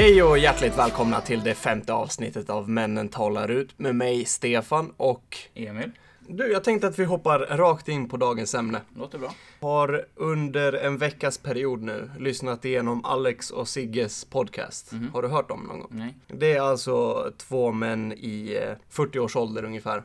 [0.00, 4.92] Hej och hjärtligt välkomna till det femte avsnittet av Männen talar ut med mig, Stefan
[4.96, 5.90] och Emil,
[6.28, 8.80] du, jag tänkte att vi hoppar rakt in på dagens ämne.
[8.96, 9.34] låter bra.
[9.60, 14.92] Har under en veckas period nu lyssnat igenom Alex och Sigges podcast.
[15.12, 15.90] Har du hört dem någon gång?
[15.90, 16.14] Nej.
[16.26, 20.02] Det är alltså två män i eh, 40 års ålder ungefär.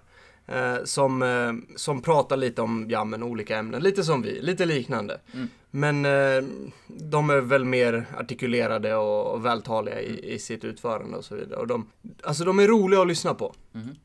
[0.47, 4.65] Eh, som, eh, som pratar lite om ja, men olika ämnen, lite som vi, lite
[4.65, 5.19] liknande.
[5.33, 5.49] Mm.
[5.75, 6.43] Men eh,
[6.87, 11.59] de är väl mer artikulerade och, och vältaliga i, i sitt utförande och så vidare.
[11.59, 11.91] Och de,
[12.23, 13.53] alltså de är roliga att lyssna på.
[13.71, 13.95] Mhm.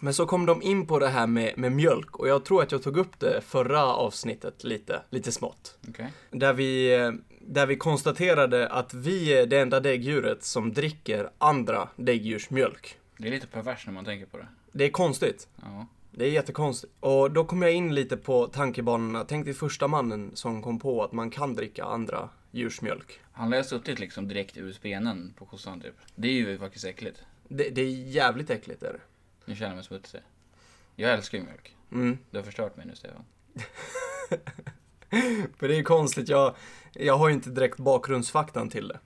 [0.00, 2.72] Men så kom de in på det här med, med mjölk och jag tror att
[2.72, 5.78] jag tog upp det förra avsnittet lite, lite smått.
[5.88, 6.12] Okej.
[6.30, 6.96] Där vi,
[7.40, 12.98] där vi konstaterade att vi är det enda däggdjuret som dricker andra däggdjurs mjölk.
[13.18, 14.46] Det är lite pervers när man tänker på det.
[14.72, 15.48] Det är konstigt.
[15.62, 15.86] Ja.
[16.18, 16.92] Det är jättekonstigt.
[17.00, 19.24] Och då kom jag in lite på tankebanorna.
[19.24, 23.20] Tänk dig första mannen som kom på att man kan dricka andra djurs mjölk.
[23.32, 25.94] Han lär ha suttit liksom direkt ur spenen på kossan typ.
[26.14, 27.22] Det är ju faktiskt äckligt.
[27.48, 29.00] Det, det är jävligt äckligt är det.
[29.44, 30.20] Nu känner jag mig smutsig.
[30.94, 31.76] Jag älskar ju mjölk.
[31.92, 32.18] Mm.
[32.30, 33.24] Du har förstört mig nu Stefan.
[35.56, 36.54] För det är ju konstigt, jag,
[36.92, 38.98] jag har ju inte direkt bakgrundsfaktan till det.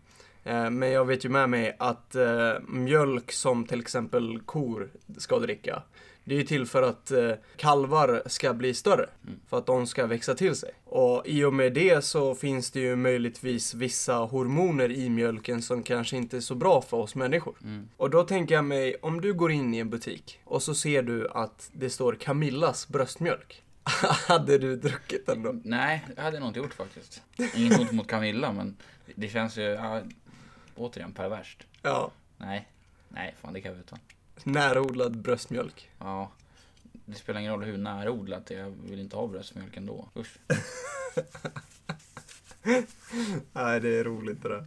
[0.44, 5.38] Eh, Men jag vet ju med mig att eh, mjölk som till exempel kor ska
[5.38, 5.82] dricka,
[6.30, 9.06] det är ju till för att eh, kalvar ska bli större.
[9.48, 10.70] För att de ska växa till sig.
[10.84, 15.82] Och i och med det så finns det ju möjligtvis vissa hormoner i mjölken som
[15.82, 17.54] kanske inte är så bra för oss människor.
[17.62, 17.88] Mm.
[17.96, 21.02] Och då tänker jag mig, om du går in i en butik och så ser
[21.02, 23.62] du att det står Camillas bröstmjölk.
[24.28, 25.54] Hade du druckit den då?
[25.64, 27.22] Nej, det hade jag nog inte gjort faktiskt.
[27.54, 28.76] Inget ont mot Camilla men
[29.14, 30.00] det känns ju, ja,
[30.76, 31.66] återigen perverst.
[31.82, 32.10] Ja.
[32.36, 32.68] Nej,
[33.08, 33.98] nej fan det kan jag utan.
[34.44, 35.90] Närodlad bröstmjölk.
[35.98, 36.30] Ja.
[37.04, 40.08] Det spelar ingen roll hur närodlat det är, jag vill inte ha bröstmjölk ändå.
[40.16, 40.38] Usch.
[43.52, 44.66] Nej, det är roligt det där.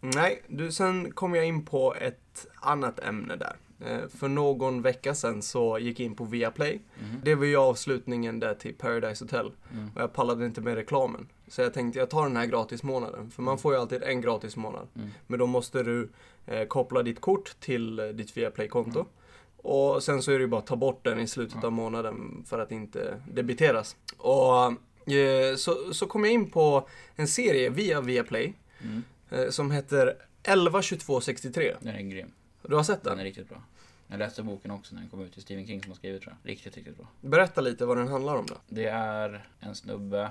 [0.00, 3.56] Nej, du, sen kom jag in på ett annat ämne där.
[3.80, 6.80] Eh, För någon vecka sedan så gick jag in på Viaplay.
[7.00, 7.20] Mhm.
[7.24, 9.52] Det var ju avslutningen där till Paradise Hotel.
[9.72, 9.90] Mm.
[9.94, 11.28] Och jag pallade inte med reklamen.
[11.48, 13.30] Så jag tänkte jag tar den här gratis månaden.
[13.30, 14.88] För man får ju alltid en gratis månad.
[14.96, 15.08] Mm.
[15.26, 16.08] Men då måste du
[16.46, 18.98] eh, koppla ditt kort till eh, ditt Viaplay-konto.
[19.00, 19.10] Mm.
[19.56, 21.66] Och sen så är det ju bara att ta bort den i slutet Ja.
[21.66, 23.96] av månaden för att inte debiteras.
[24.16, 29.02] Och eh, så, så kom jag in på en serie via Viaplay Mm.
[29.30, 31.74] eh, som heter 112263.
[31.80, 32.32] Den är grym.
[32.62, 33.20] Du har sett Den den?
[33.20, 33.62] är riktigt bra.
[34.06, 35.36] Jag läste boken också när den kom ut.
[35.36, 36.50] Är Stephen King som har skrivit tror jag.
[36.50, 37.06] Riktigt, riktigt bra.
[37.20, 38.54] Berätta lite vad den handlar om då.
[38.68, 40.30] Det är en snubbe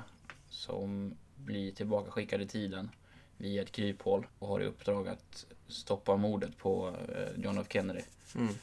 [0.49, 2.89] som blir tillbaka skickad i tiden
[3.37, 8.01] via ett kryphål och har i uppdrag att stoppa mordet på eh, John F Kennedy.
[8.35, 8.53] Mm.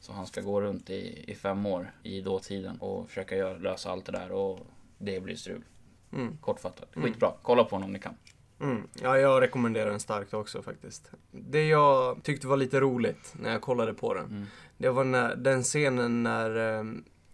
[0.00, 3.90] Så han ska gå runt i, i fem år i dåtiden och försöka göra, lösa
[3.90, 4.60] allt det där och
[4.98, 5.64] det blir strul.
[6.12, 6.36] Mm.
[6.36, 6.96] Kortfattat.
[6.96, 7.08] Mm.
[7.08, 7.32] Skitbra.
[7.42, 8.14] Kolla på den om ni kan.
[8.60, 8.88] Mm.
[9.02, 11.10] Ja, jag rekommenderar den starkt också faktiskt.
[11.30, 14.46] Det jag tyckte var lite roligt när jag kollade på den, Mm.
[14.76, 16.84] det var när, den scenen när eh,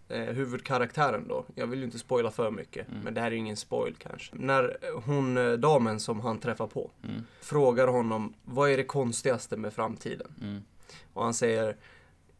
[0.09, 2.99] eh, huvudkaraktären då, jag vill ju inte spoila för mycket, Mm.
[3.03, 4.35] men det här är ju ingen spoil kanske.
[4.35, 7.23] När hon, eh, damen som han träffar på, Mm.
[7.41, 10.27] frågar honom vad är det konstigaste med framtiden?
[10.41, 10.61] Mm.
[11.13, 11.75] Och han säger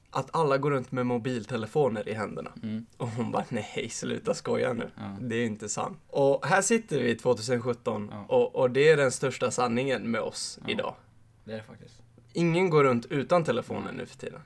[0.09, 2.51] att alla går runt med mobiltelefoner i händerna.
[2.63, 2.85] Mm.
[2.97, 4.89] Och hon bara, nej, sluta skoja nu.
[4.97, 5.17] Ja.
[5.21, 5.97] Det är inte sant.
[6.07, 8.25] Och här sitter vi 2017 Ja.
[8.35, 10.71] och, och det är den största sanningen med oss Ja.
[10.71, 10.95] idag.
[11.43, 12.01] Det är det faktiskt.
[12.33, 14.39] Ingen går runt utan telefonen nu för tiden.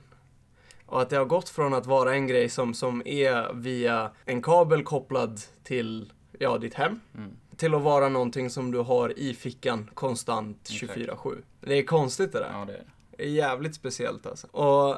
[0.90, 4.42] Och att det har gått från att vara en grej som, som är via en
[4.42, 7.30] kabel kopplad till ja, ditt hem Mm.
[7.56, 10.96] till att vara någonting som du har i fickan konstant Exakt.
[10.98, 11.42] 24-7.
[11.60, 12.50] Det är konstigt det där.
[12.52, 12.84] Ja, det är det.
[13.16, 14.46] Det är jävligt speciellt alltså.
[14.46, 14.96] Och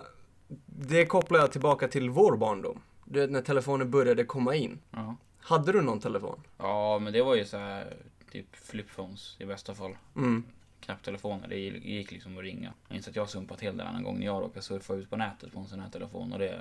[0.67, 2.81] det kopplar jag tillbaka till vår barndom.
[3.05, 4.79] Du vet när telefonen började komma in.
[4.91, 5.17] Ja.
[5.41, 6.41] Hade du någon telefon?
[6.59, 7.97] ja, men det var ju så här
[8.33, 9.97] typ flipphones i bästa fall.
[10.17, 10.45] Mm.
[10.83, 11.49] Knapptelefoner.
[11.49, 12.73] Det gick liksom att ringa.
[12.89, 15.17] Jag minns att jag sumpat helt en annan gång när jag råkade surfa ut på
[15.17, 16.61] nätet på en sån här telefon och det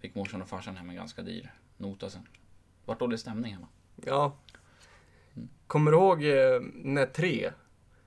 [0.00, 2.22] fick morsan och farsan hem en ganska dyr nota sen.
[2.84, 3.66] Vart dålig stämning hemma.
[4.04, 4.36] Ja.
[5.66, 7.50] Kommer du ihåg eh, när tre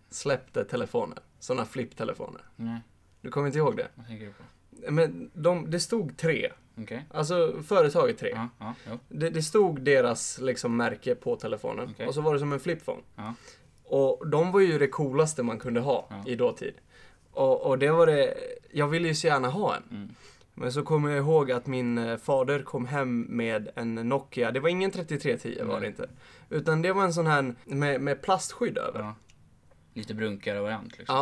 [0.09, 1.17] släppte telefoner?
[1.39, 2.41] Sådana flipptelefoner.
[2.55, 2.79] Nej,
[3.21, 3.87] Du kommer inte ihåg det?
[3.95, 4.43] vad tänker du på?
[4.91, 6.51] Men de, det stod tre.
[6.77, 7.05] Okej.
[7.11, 8.29] Alltså företaget tre.
[8.59, 8.97] Ja, ja.
[9.09, 11.89] Det, det stod deras liksom märke på telefonen.
[11.91, 12.07] Okej.
[12.07, 13.01] Och så var det som en flipphone.
[13.15, 13.33] Ja.
[13.93, 16.23] Och de var ju det coolaste man kunde ha Ja.
[16.31, 16.73] i dåtid.
[17.31, 18.33] Och, och det var det,
[18.71, 19.83] jag ville ju så gärna ha en.
[19.91, 20.09] Mm.
[20.53, 24.51] Men så kommer jag ihåg att min eh, fader kom hem med en Nokia.
[24.51, 26.09] Det var ingen 3310 var det inte.
[26.49, 28.99] Utan det var en sån här med, med plastskydd över.
[28.99, 29.15] Ja, ja.
[29.93, 31.15] Lite brunkigare variant liksom.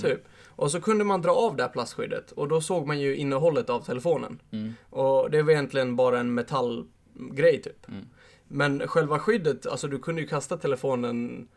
[0.00, 0.24] typ.
[0.46, 3.70] Och så kunde man dra av det här plastskyddet och då såg man ju innehållet
[3.70, 4.40] av telefonen.
[4.50, 4.74] Mm.
[4.90, 7.88] Och det var egentligen bara en metallgrej typ.
[7.88, 8.06] Mm.
[8.48, 11.48] Men själva skyddet, alltså du kunde ju kasta telefonen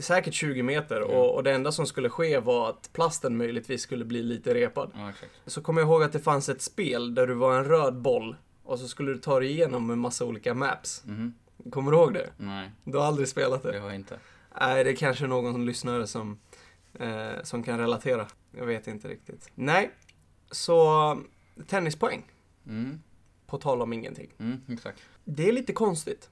[0.00, 1.10] säkert 20 meter Mm.
[1.16, 4.90] och, och det enda som skulle ske var att plasten möjligtvis skulle bli lite repad.
[4.94, 5.12] Ja.
[5.46, 8.36] Så kommer jag ihåg att det fanns ett spel där du var en röd boll
[8.62, 11.02] och så skulle du ta dig igenom en massa olika maps.
[11.06, 11.34] Mhm.
[11.70, 12.30] Kommer du ihåg det?
[12.36, 13.78] Nej, Du har aldrig spelat det det?
[13.78, 14.18] har jag inte.
[14.60, 16.38] Nej, det är kanske någon som lyssnare som,
[16.98, 18.26] eh, som kan relatera.
[18.56, 19.50] Jag vet inte riktigt.
[19.54, 19.90] Nej,
[20.50, 21.18] så
[21.66, 22.22] tennispoäng.
[22.66, 23.00] Mm.
[23.46, 24.30] På tal om ingenting.
[24.38, 25.00] Mm, exakt.
[25.24, 26.30] Det är lite konstigt.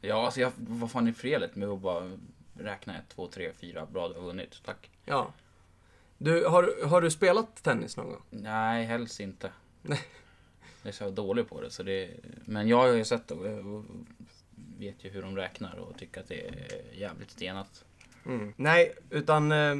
[0.00, 2.18] Ja, alltså jag, vad fan är felet med att bara
[2.54, 4.90] räkna ett, två, tre, fyra, bra du har vunnit, tack.
[5.04, 5.32] Ja.
[6.18, 8.22] Du, har, har du spelat tennis någon gång?
[8.30, 9.52] Nej, helst inte.
[9.82, 10.00] Nej.
[10.82, 12.10] Jag är så dålig på det, så det...
[12.44, 13.84] Men jag har ju sett det och
[14.78, 17.84] vet ju hur de räknar och tycker att det är jävligt stenat.
[18.26, 18.52] Mm.
[18.56, 19.76] Nej, utan eh,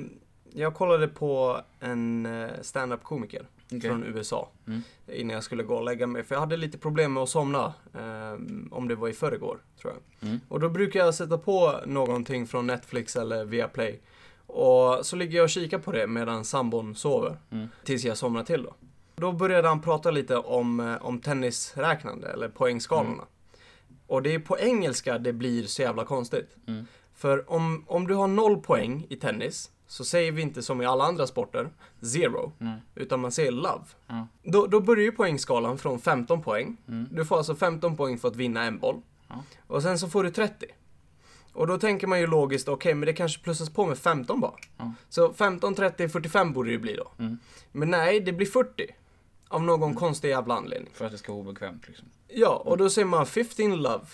[0.53, 3.47] jag kollade på en eh, stand-up komiker
[3.79, 3.91] Okej.
[3.91, 4.83] från USA Mm.
[5.07, 6.23] innan jag skulle gå och lägga mig.
[6.25, 7.75] För jag hade lite problem med att somna.
[7.95, 8.33] Eh,
[8.71, 10.29] om det var i förrgår, tror jag.
[10.29, 10.41] Mm.
[10.49, 14.01] Och då brukar jag sätta på någonting från Netflix eller Viaplay.
[14.47, 17.37] Och så ligger jag och kikar på det medan sambon sover.
[17.51, 17.69] Mm.
[17.85, 18.75] Tills jag somnar till då.
[19.17, 23.25] Då började han prata lite om, eh, om tennisräknande, eller poängskalorna.
[24.07, 26.57] Och det är på engelska det blir så jävla konstigt.
[26.67, 26.87] Mm.
[27.15, 30.87] För om, om du har noll poäng i tennis, så säger vi inte som i
[30.87, 32.81] alla andra sporter, zero, Nej.
[32.95, 33.85] utan man säger love.
[34.07, 34.27] Ja.
[34.43, 36.77] Då, då börjar ju poängskalan från 15 poäng.
[36.89, 37.09] Mm.
[37.11, 39.03] Du får alltså 15 poäng för att vinna en boll.
[39.67, 40.67] Och sen så får du 30.
[41.53, 44.55] Och då tänker man ju logiskt, okej, men det kanske plussas på med 15 bara.
[45.09, 47.11] Så 15, 30, 45 borde det bli då.
[47.19, 47.39] Mm.
[47.73, 48.87] Men nej, det blir 40.
[49.49, 50.91] Av någon konstig jävla anledning.
[50.95, 52.09] För att det ska vara obekvämt liksom.
[52.29, 54.07] Ja, och då säger man 15 love.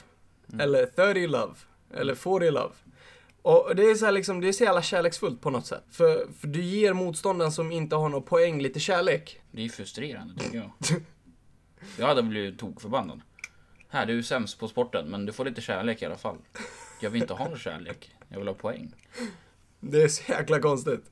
[0.48, 0.60] Mm.
[0.60, 1.54] Eller 30 love.
[1.94, 2.74] Eller 40 love.
[3.48, 5.84] Och det är så liksom, det är så jävla kärleksfullt på något sätt.
[5.90, 9.40] För, för du ger motståndaren som inte har någon poäng lite kärlek.
[9.50, 10.70] Det är ju frustrerande tycker jag.
[11.98, 13.20] Jag hade blivit tokförbannad.
[13.88, 16.36] Här, du är sämst på sporten, men du får lite kärlek i alla fall.
[17.00, 18.10] Jag vill inte ha någon kärlek.
[18.28, 18.94] Jag vill ha poäng.
[19.80, 21.10] Det är så jäkla konstigt.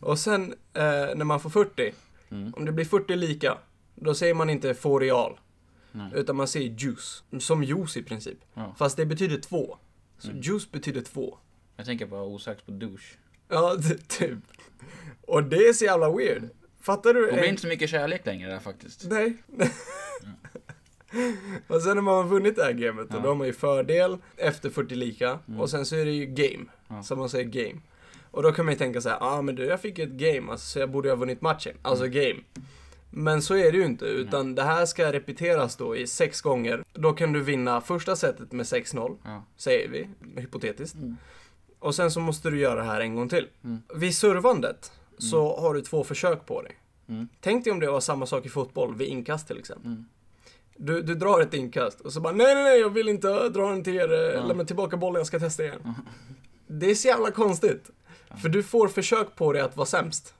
[0.00, 0.82] Och sen eh,
[1.16, 1.92] när man får 40,
[2.30, 2.54] Mm.
[2.56, 3.58] om det blir 40 lika,
[3.94, 5.40] då säger man inte få real.
[5.92, 6.10] Nej.
[6.14, 7.22] Utan man säger juice.
[7.38, 8.38] Som juice i princip.
[8.54, 8.74] Ja.
[8.78, 9.78] Fast det betyder två.
[10.18, 10.40] Så Mm.
[10.42, 11.38] juice betyder två.
[11.76, 13.16] Jag tänker bara osökt på douche.
[13.48, 13.76] Ja,
[14.08, 14.38] typ.
[15.26, 16.42] Och det är så jävla weird.
[16.80, 17.26] Fattar du?
[17.26, 19.04] Det blir inte så mycket kärlek längre där faktiskt.
[19.10, 19.36] Nej.
[21.68, 23.18] och sen när man har vunnit det här gamet, Ja.
[23.18, 25.38] då har man ju fördel efter 40 lika.
[25.48, 25.60] Mm.
[25.60, 26.64] Och sen så är det ju game.
[26.88, 27.02] Ja.
[27.02, 27.80] Som man säger game.
[28.30, 30.10] Och då kan man ju tänka så här, ja ah, men du, jag fick ett
[30.10, 31.76] game, alltså, så jag borde ha vunnit matchen.
[31.82, 32.14] Alltså Mm.
[32.20, 32.40] game.
[33.10, 36.84] Men så är det ju inte, utan det här ska repeteras då i sex gånger.
[36.92, 39.44] Då kan du vinna första setet med 6-0, Ja.
[39.56, 40.08] säger vi,
[40.40, 40.96] hypotetiskt.
[40.96, 41.16] Mm.
[41.84, 43.48] Och sen så måste du göra det här en gång till.
[43.64, 43.82] Mm.
[43.94, 46.78] Vid servandet så har du två försök på dig.
[47.08, 47.28] Mm.
[47.40, 49.86] Tänk dig om det var samma sak i fotboll, vid inkast till exempel.
[49.86, 50.04] Mm.
[50.76, 53.70] Du, du drar ett inkast och så bara nej, nej, nej, jag vill inte dra
[53.70, 54.46] den till er, Ja.
[54.46, 55.94] lämna tillbaka bollen, jag ska testa igen.
[56.66, 57.90] Det är så jävla konstigt.
[58.42, 60.34] För du får försök på dig att vara sämst.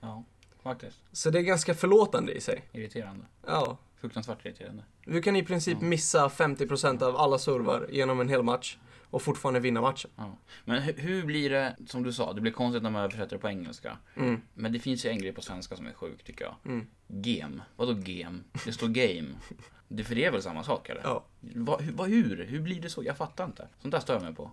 [0.00, 0.24] Ja,
[0.62, 0.98] faktiskt.
[1.12, 2.64] Så det är ganska förlåtande i sig.
[2.72, 3.24] Irriterande.
[3.46, 3.78] Ja.
[4.00, 4.82] Fruktansvärt irriterande.
[5.04, 8.76] Du kan i princip missa 50% av alla servar genom en hel match
[9.10, 10.10] och fortfarande vinna matchen.
[10.16, 10.36] Ja.
[10.64, 13.38] Men hur, hur blir det, som du sa, det blir konstigt när man översätter det
[13.40, 13.98] på engelska.
[14.16, 16.54] Mm, Men det finns ju en grej på svenska som är sjuk tycker jag.
[16.64, 17.60] mm, Game.
[17.76, 18.38] Vadå game?
[18.64, 19.28] Det står game.
[19.92, 21.00] Det, för det är väl samma sak eller?
[21.04, 21.24] ja.
[21.40, 22.44] Va, hur, va, hur?
[22.44, 23.04] Hur blir det så?
[23.04, 23.68] Jag fattar inte.
[23.82, 24.50] Sånt där stör jag mig på.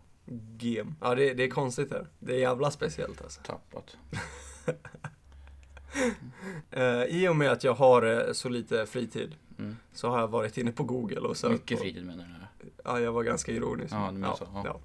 [0.57, 0.93] Game.
[1.01, 2.07] Ja, det, det är konstigt här.
[2.19, 3.41] Det är jävla speciellt alltså.
[3.41, 3.97] Tappat.
[6.71, 9.77] Eh, I och med att jag har eh, så lite fritid Mm.
[9.93, 11.83] så har jag varit inne på Google och sökt Mycket på...
[11.83, 12.46] fritid menar du?
[12.67, 12.81] Nu?
[12.83, 13.93] Ja, jag var ganska ironisk.
[13.93, 14.61] Ja, du menar ja, så, ja.
[14.65, 14.79] ja.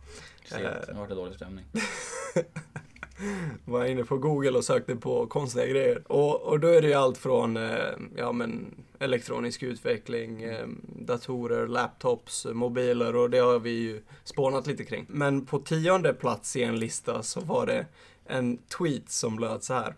[0.44, 0.64] Segt.
[0.64, 0.86] Eh.
[0.86, 1.64] Det har varit en dålig stämning.
[3.64, 6.12] Var inne på Google och sökte på konstiga grejer.
[6.12, 11.66] Och, och då är det ju allt från eh, ja, men, elektronisk utveckling, eh, datorer,
[11.66, 15.06] laptops, mobiler och det har vi ju spånat lite kring.
[15.08, 17.86] Men på tionde plats i en lista så var det
[18.26, 19.94] en tweet som löd så här.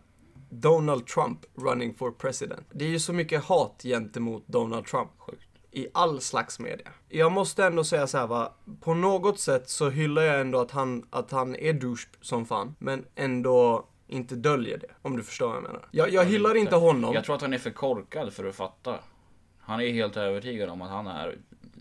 [0.50, 2.66] Donald Trump running for president.
[2.72, 5.10] Det är ju så mycket hat gentemot Donald Trump.
[5.18, 5.43] Sjukt.
[5.74, 6.88] I all slags media.
[7.08, 10.70] Jag måste ändå säga så här va, på något sätt så hyllar jag ändå att
[10.70, 15.46] han, att han är douche som fan, men ändå inte döljer det, om du förstår
[15.46, 15.88] vad jag menar.
[15.90, 17.14] Jag, jag Ja, hyllar inte honom.
[17.14, 18.98] Jag tror att han är för korkad för att fatta.
[19.58, 21.38] Han är helt övertygad om att han är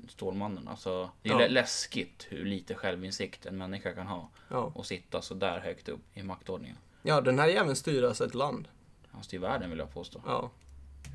[0.09, 0.67] Stålmannen.
[0.67, 1.39] Alltså, det är Ja.
[1.39, 4.29] lä- läskigt hur lite självinsikt en människa kan ha.
[4.49, 4.71] Ja.
[4.75, 6.77] Och sitta så där högt upp i maktordningen.
[7.01, 8.67] ja, den här jäveln styr alltså ett land.
[9.11, 10.21] Han styr världen vill jag påstå.
[10.25, 10.51] Ja.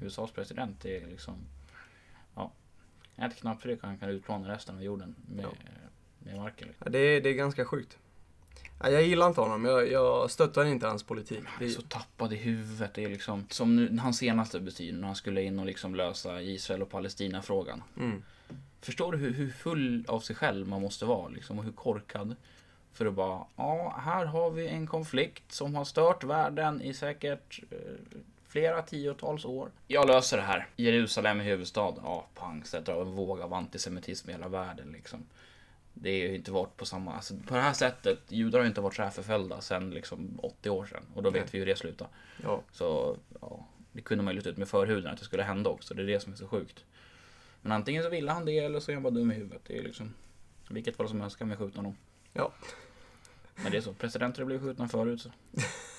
[0.02, 1.34] USAs president är liksom...
[3.18, 5.48] Ett knapptryck och han kan utplåna resten av jorden med, Ja.
[6.18, 6.68] med marken.
[6.68, 6.82] Liksom.
[6.86, 7.98] Ja, det, är, det är ganska sjukt.
[8.80, 11.40] Ja, jag gillar inte honom, jag, jag stöttar inte hans politik.
[11.44, 12.94] Han Det, är så tappad i huvudet.
[12.94, 16.42] Det är liksom, som nu, hans senaste beslut när han skulle in och liksom lösa
[16.42, 17.82] Israel och Palestina-frågan.
[17.96, 18.22] mm,
[18.80, 22.36] Förstår du hur, hur full av sig själv man måste vara liksom, och hur korkad?
[22.92, 27.60] För att bara, ja, här har vi en konflikt som har stört världen i säkert
[27.70, 27.76] eh,
[28.48, 29.70] flera tiotals år.
[29.86, 30.68] Jag löser det här.
[30.76, 31.94] Jerusalem är huvudstad.
[32.02, 35.26] Ja, pang, sätter av en våg av antisemitism i hela världen liksom.
[35.94, 38.68] Det är ju inte varit på samma, alltså på det här sättet, judar har ju
[38.68, 41.02] inte varit så här förföljda sedan liksom 80 år sedan.
[41.14, 41.48] Och då vet Nej.
[41.52, 42.08] vi hur det slutar.
[42.42, 42.62] Ja.
[42.72, 45.94] Så, ja, det kunde man ju lite ut med förhuden att det skulle hända också.
[45.94, 46.84] Det är det som är så sjukt.
[47.62, 49.62] Men antingen så ville han det eller så är han bara dum i huvudet.
[49.66, 50.14] Det är liksom,
[50.68, 51.96] vilket fall som helst kan vi skjuta honom.
[52.32, 52.52] Ja.
[53.54, 55.30] Men det är så, presidenter har blivit skjutna förut så.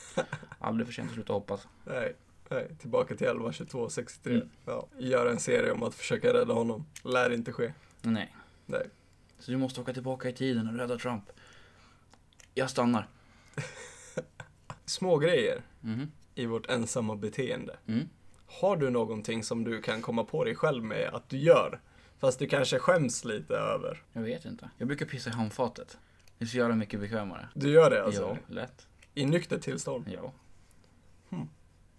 [0.60, 1.68] Aldrig för sent att sluta hoppas.
[1.86, 2.15] Nej,
[2.50, 2.75] nej.
[2.79, 4.34] Tillbaka till 11, 22, 63.
[4.36, 4.50] Mm.
[4.65, 4.88] Ja.
[4.98, 6.86] Göra en serie om att försöka rädda honom.
[7.03, 7.74] Lär inte ske.
[8.01, 8.36] Nej.
[8.65, 8.88] Nej.
[9.39, 11.24] Så du måste åka tillbaka i tiden och rädda Trump.
[12.53, 13.08] Jag stannar.
[14.86, 16.12] Små grejer Mhm.
[16.36, 17.77] i vårt ensamma beteende.
[17.88, 18.10] Mm.
[18.46, 21.79] Har du någonting som du kan komma på dig själv med att du gör?
[22.20, 24.03] Fast du kanske skäms lite över.
[24.13, 24.70] Jag vet inte.
[24.77, 25.98] Jag brukar pissa i handfatet.
[26.38, 27.48] Det är så jävla mycket bekvämare.
[27.56, 28.22] Du gör det alltså?
[28.22, 28.88] Ja, lätt.
[29.13, 30.06] I nyktert tillstånd?
[30.13, 30.34] Ja.
[31.29, 31.50] Hmm.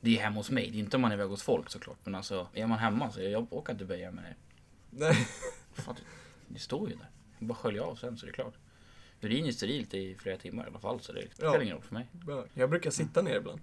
[0.00, 0.70] Det är hemma hos mig.
[0.70, 1.98] Det är inte om man är iväg hos folk såklart.
[2.04, 4.36] Men alltså, är man hemma så jag orkar inte böja mig ner.
[4.90, 5.14] Nej.
[5.72, 6.02] Fan, det,
[6.54, 7.08] det står ju där.
[7.38, 8.54] Jag bara sköljer av sen så är det klart.
[9.20, 11.62] Urin är sterilt i flera timmar i alla fall så det spelar Ja.
[11.62, 12.06] ingen roll för mig.
[12.54, 13.60] Jag brukar sitta ner ibland.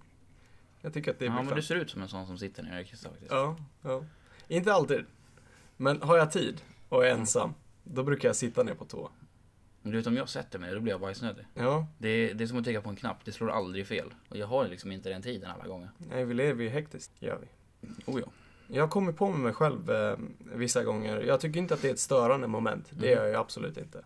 [0.82, 2.64] Jag tycker att det är Ja men du ser ut som en sån som sitter
[2.64, 3.32] nere i kissa faktiskt.
[3.32, 4.04] Ja, ja.
[4.48, 5.06] Inte alltid.
[5.78, 7.54] Men har jag tid och är ensam,
[7.84, 9.10] då brukar jag sitta ner på tå.
[9.88, 11.46] Men du vet om jag sätter mig då blir jag bajsnödig.
[11.54, 14.14] Ja, Det är, det är som att trycka på en knapp, det slår aldrig fel.
[14.30, 15.90] Och jag har liksom inte den tiden alla gånger.
[15.98, 17.48] nej vi lever ju hektiskt, gör vi.
[18.06, 18.28] Oh ja.
[18.68, 20.16] Jag kommer på med mig själv eh,
[20.56, 21.22] vissa gånger.
[21.22, 22.86] Jag tycker inte att det är ett störande moment.
[22.90, 23.06] Det Mhm.
[23.16, 24.04] gör jag absolut inte.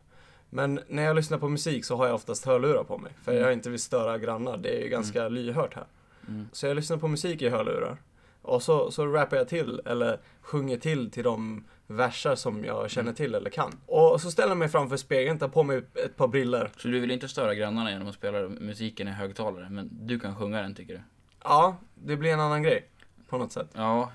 [0.50, 3.12] Men när jag lyssnar på musik så har jag oftast hörlurar på mig.
[3.24, 4.58] För jag inte vill störa grannar.
[4.58, 5.86] Det är ju ganska lyhört här.
[6.28, 6.48] Mm.
[6.52, 7.98] Så jag lyssnar på musik i hörlurar.
[8.42, 13.04] Och så, så rappar jag till, eller sjunger till till de versar som jag känner
[13.10, 13.16] Mm.
[13.16, 13.72] till eller kan.
[13.86, 16.72] Och så ställer jag mig framför spegeln, tar på mig ett par briller.
[16.78, 20.36] Så du vill inte störa grannarna genom att spela musiken i högtalare, men du kan
[20.36, 21.02] sjunga den tycker du?
[21.44, 22.88] Ja, det blir en annan grej.
[23.30, 23.68] På något sätt.
[23.74, 24.12] Ja,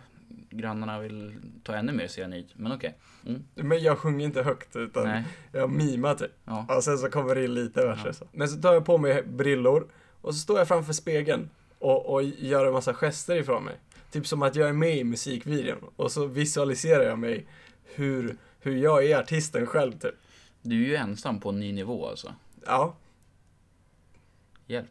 [0.50, 2.98] grannarna vill ta ännu mer cyanid, men okej.
[3.26, 3.44] Mm.
[3.54, 6.30] Men jag sjunger inte högt, utan Nej, jag mimar typ.
[6.44, 6.66] ja.
[6.76, 8.12] Och sen så kommer det in lite verser Ja.
[8.12, 8.24] så.
[8.32, 9.86] Men så tar jag på mig brillor
[10.20, 13.74] och så står jag framför spegeln och, och gör en massa gester ifrån mig.
[14.10, 17.46] Typ som att jag är med i musikvideon och så visualiserar jag mig
[17.96, 20.14] hur, hur jag är artisten själv typ.
[20.62, 22.34] Du är ju ensam på en ny nivå alltså.
[22.66, 22.96] Ja,
[24.66, 24.90] Hjälp.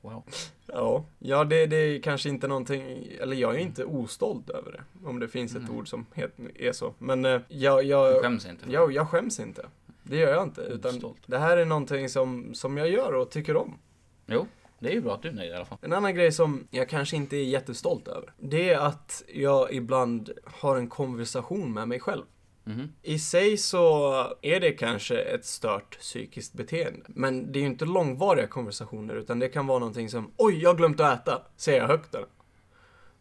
[0.00, 0.22] Wow.
[0.66, 5.08] ja, ja det, det är kanske inte någonting, eller jag är inte ostolt över det.
[5.08, 5.78] Om det finns ett Nej.
[5.78, 6.94] ord som heter, är så.
[6.98, 8.64] Men eh, jag, Du jag, skäms inte?
[8.70, 9.66] jag, jag skäms inte.
[10.02, 10.60] Det gör jag inte.
[10.60, 13.78] Utan det här är någonting som, som jag gör och tycker om.
[14.26, 14.46] Jo,
[14.84, 15.78] det är ju bra att du är nöjd i alla fall.
[15.82, 20.30] En annan grej som jag kanske inte är jättestolt över, det är att jag ibland
[20.44, 22.22] har en konversation med mig själv.
[22.64, 22.92] Mhm.
[23.02, 24.12] I sig så
[24.42, 27.00] är det kanske ett stört psykiskt beteende.
[27.08, 30.70] Men det är ju inte långvariga konversationer, utan det kan vara någonting som Oj, jag
[30.70, 32.26] har glömt att äta, säger jag högt där.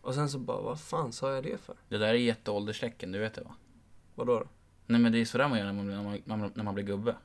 [0.01, 1.75] Och sen så bara, vad fan sa jag det för?
[1.89, 3.55] Det där är jätteålderstecken, du vet det va?
[4.15, 4.45] Vadå då?
[4.87, 6.75] Nej men det är sådär man gör när man, när man, när man, när man
[6.75, 7.15] blir gubbe.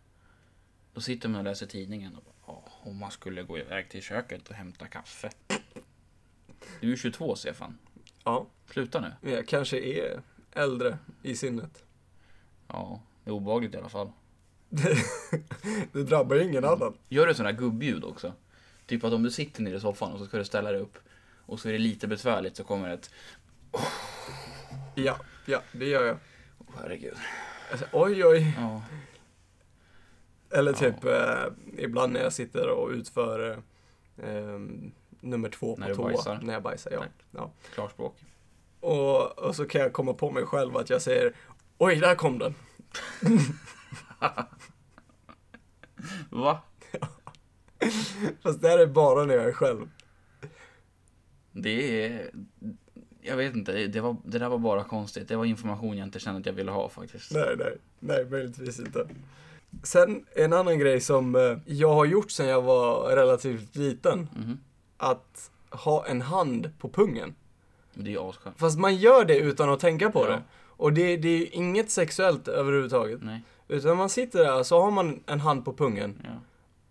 [0.95, 2.38] Då sitter man och läser tidningen och bara,
[2.89, 5.31] "Ja, om man skulle gå iväg till köket och hämta kaffe.
[6.81, 7.79] Du är 22 Stefan.
[8.25, 9.31] Ja, Sluta nu.
[9.33, 11.85] jag kanske är äldre i sinnet.
[12.69, 14.13] Ja, det är obehagligt i alla fall.
[15.93, 16.95] det drabbar ju ingen annan.
[17.09, 18.33] Gör du sådana här gubbljud också?
[18.87, 20.99] Typ att om du sitter nere i soffan och så ska du ställa dig upp
[21.47, 23.11] och så är det lite besvärligt så kommer ett
[24.95, 25.17] Ja,
[25.47, 26.19] ja, det gör jag.
[26.59, 27.17] Åh, herregud.
[27.71, 28.55] Alltså, oj, oj.
[28.57, 28.83] Ja.
[30.51, 31.45] Eller typ eh,
[31.85, 33.63] ibland när jag sitter och utför
[34.17, 34.59] eh,
[35.21, 36.05] nummer två på När du toa.
[36.05, 36.39] bajsar?
[36.43, 37.01] När jag bajsar, ja.
[37.01, 37.09] Nej.
[37.31, 37.51] ja.
[37.75, 38.17] Klarspråk.
[38.81, 41.33] Och, och så kan jag komma på mig själv att jag säger
[41.79, 42.55] Oj, där kom den.
[46.31, 46.61] Va?
[48.43, 49.91] Fast det här är bara när jag är själv.
[51.53, 52.31] Det är...
[53.21, 55.29] Jag vet inte, det var, det där var bara konstigt.
[55.29, 57.33] Det var information jag inte kände att jag ville ha faktiskt.
[57.33, 59.09] Nej, nej, nej, möjligtvis inte.
[59.83, 64.19] Sen en annan grej som eh, jag har gjort sedan jag var relativt liten.
[64.37, 64.59] Mhm.
[64.97, 67.35] Att ha en hand på pungen.
[67.95, 68.59] Det är asskönt.
[68.59, 70.31] Fast man gör det utan att tänka på Ja.
[70.31, 70.43] det.
[70.67, 73.23] Och det, det är inget sexuellt överhuvudtaget.
[73.23, 76.21] Nej, Utan man sitter där så har man en hand på pungen.
[76.25, 76.31] ja.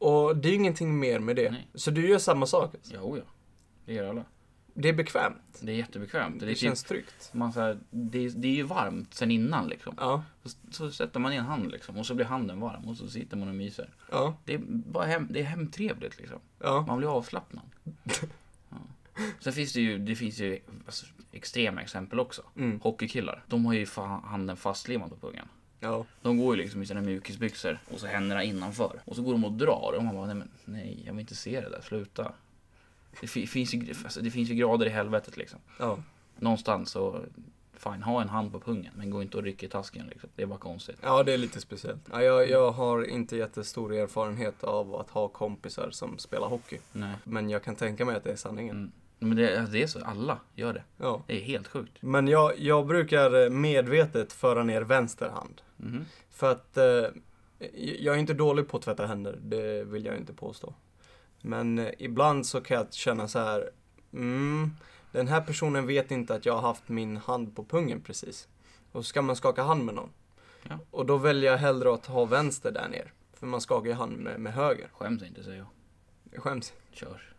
[0.08, 1.52] Och det är ingenting mer med det.
[1.52, 1.68] Nej.
[1.74, 2.76] Så du gör samma sak.
[2.76, 2.94] Alltså.
[2.96, 3.24] Jo, ja.
[3.86, 4.24] Det gör alla.
[4.80, 5.60] Det är bekvämt.
[5.62, 6.40] Det är jättebekvämt.
[6.40, 7.30] Det, Det, är känns typ, tryggt.
[7.34, 9.96] man så här, det, det är ju varmt sen innan liksom.
[9.98, 12.98] Ja, Så, så sätter man i en hand liksom och så blir handen varm och
[12.98, 13.90] så sitter man och myser.
[14.12, 16.40] ja, Det är bara hem, det är hemtrevligt liksom.
[16.60, 16.86] ja.
[16.88, 17.66] Man blir avslappnad.
[18.70, 18.78] Ja.
[19.40, 22.42] Sen finns det ju, det finns ju alltså, extrema exempel också.
[22.58, 22.80] Mm.
[22.80, 25.48] Hockeykillar, de har ju fan handen fastlimmad på pungen.
[25.80, 26.06] Ja.
[26.22, 29.02] De går ju liksom i sina mjukisbyxor och så händerna innanför.
[29.06, 31.36] Och så går de och drar och man bara, nej men nej, jag vill inte
[31.36, 32.32] se det där, sluta.
[33.22, 35.60] Det, fi- finns, ju, alltså, det finns ju grader i helvetet liksom.
[35.80, 35.98] Ja.
[36.40, 37.22] Någonstans så,
[37.74, 40.30] fine, ha en hand på pungen, men gå inte och ryck i tasken liksom.
[40.36, 40.98] Det är bara konstigt.
[41.02, 42.02] Ja, det är lite speciellt.
[42.12, 46.78] Ja, jag, jag har inte jättestor erfarenhet av att ha kompisar som spelar hockey.
[46.92, 47.14] Nej.
[47.24, 48.76] Men jag kan tänka mig att det är sanningen.
[48.76, 48.92] Mm.
[49.20, 50.84] Men det, alltså, det är så, alla gör det.
[50.98, 51.24] Ja.
[51.28, 51.98] Det är helt sjukt.
[52.02, 55.62] Men jag, jag brukar medvetet föra ner vänster hand.
[55.78, 56.06] Mhm.
[56.32, 56.84] För att eh,
[58.00, 60.74] jag är inte dålig på att tvätta händer, det vill jag inte påstå.
[61.48, 63.70] Men eh, ibland så kan jag känna så här,
[64.14, 64.72] mm,
[65.12, 68.48] den här personen vet inte att jag har haft min hand på pungen precis.
[68.92, 70.10] Och så ska man skaka hand med någon.
[70.70, 70.80] Ja.
[70.92, 73.14] Och då väljer jag hellre att ha vänster där ner.
[73.34, 74.90] För man skakar ju hand med, med höger.
[74.94, 75.68] Skäms inte säger jag.
[76.32, 76.74] Jag skäms.
[76.92, 77.34] Kör.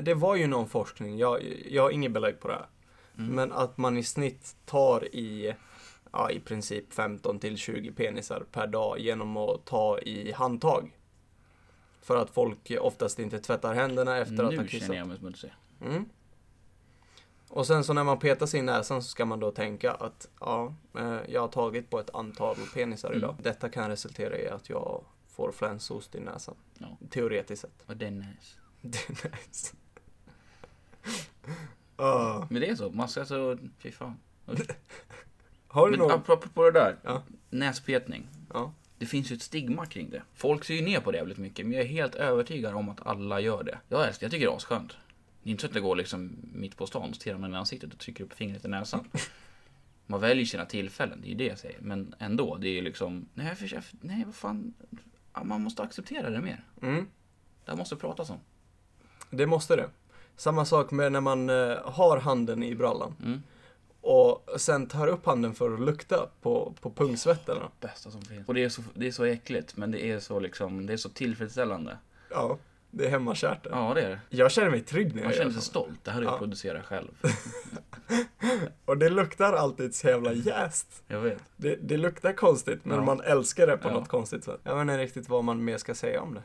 [0.00, 2.66] Det var ju någon forskning, jag, jag har inget belägg på det här.
[3.18, 3.34] Mm.
[3.34, 5.54] Men att man i snitt tar i,
[6.12, 10.90] ja, i princip 15 till 20 penisar per dag genom att ta i handtag.
[12.04, 14.86] För att folk oftast inte tvättar händerna efter att ha nu kissat.
[14.86, 15.52] känner jag mig smutsig.
[15.80, 16.04] Mm.
[17.48, 20.28] Och sen så när man petar sig i näsan så ska man då tänka att
[20.40, 23.18] ja, eh, jag har tagit på ett antal penisar Mm.
[23.18, 23.36] idag.
[23.42, 26.54] Detta kan resultera i att jag får flänsost i näsan.
[26.78, 26.86] Ja.
[27.10, 27.82] Teoretiskt sett.
[27.86, 28.58] Och det är nice.
[28.80, 29.76] Det är nice.
[31.96, 32.46] Ah.
[32.50, 34.14] Men det är så, man ska så, fy fan.
[35.68, 36.10] Har du Men någon?
[36.10, 37.22] apropå det där, Ja.
[37.50, 38.28] näspetning.
[38.52, 38.72] Ja.
[39.04, 40.22] Det finns ju ett stigma kring det.
[40.34, 43.06] Folk ser ju ner på det jävligt mycket, men jag är helt övertygad om att
[43.06, 43.78] alla gör det.
[43.88, 44.96] Jag älskar, jag tycker det är asskönt.
[45.42, 47.56] Det är inte så att det går liksom mitt på stan och stirrar man i
[47.56, 49.10] ansiktet och trycker upp fingret i näsan.
[50.06, 51.80] Man väljer sina tillfällen, det är ju det jag säger.
[51.80, 54.74] Men ändå, det är ju liksom, nej, jag för, nej vad fan.
[55.44, 56.64] Man måste acceptera det mer.
[56.82, 57.06] Mm.
[57.64, 58.38] Det måste pratas om.
[59.30, 59.90] Det måste det.
[60.36, 63.42] Samma sak med när man eh, har handen i brallan Mm.
[64.06, 67.68] Och sen tar upp handen för att lukta på, på pungsvetterna.
[67.80, 68.48] Bästa som finns.
[68.48, 70.96] Och det är, så, det är så äckligt, men det är så liksom, det är
[70.96, 71.98] så tillfredsställande.
[72.30, 72.58] Ja,
[72.90, 73.64] det är hemmakärt.
[73.64, 73.70] det.
[73.72, 74.20] Ja, det är det.
[74.30, 75.68] Jag känner mig trygg när Man jag gör känner sig så.
[75.70, 75.98] stolt.
[76.04, 76.38] Det här har jag Ja.
[76.38, 77.08] producerat själv.
[78.84, 81.02] Och det luktar alltid så jävla jäst.
[81.08, 81.38] Jag vet.
[81.56, 83.04] Det, det luktar konstigt, men Ja.
[83.04, 83.92] man älskar det på Ja.
[83.94, 84.60] något konstigt sätt.
[84.64, 86.42] Jag vet inte riktigt vad man mer ska säga om det.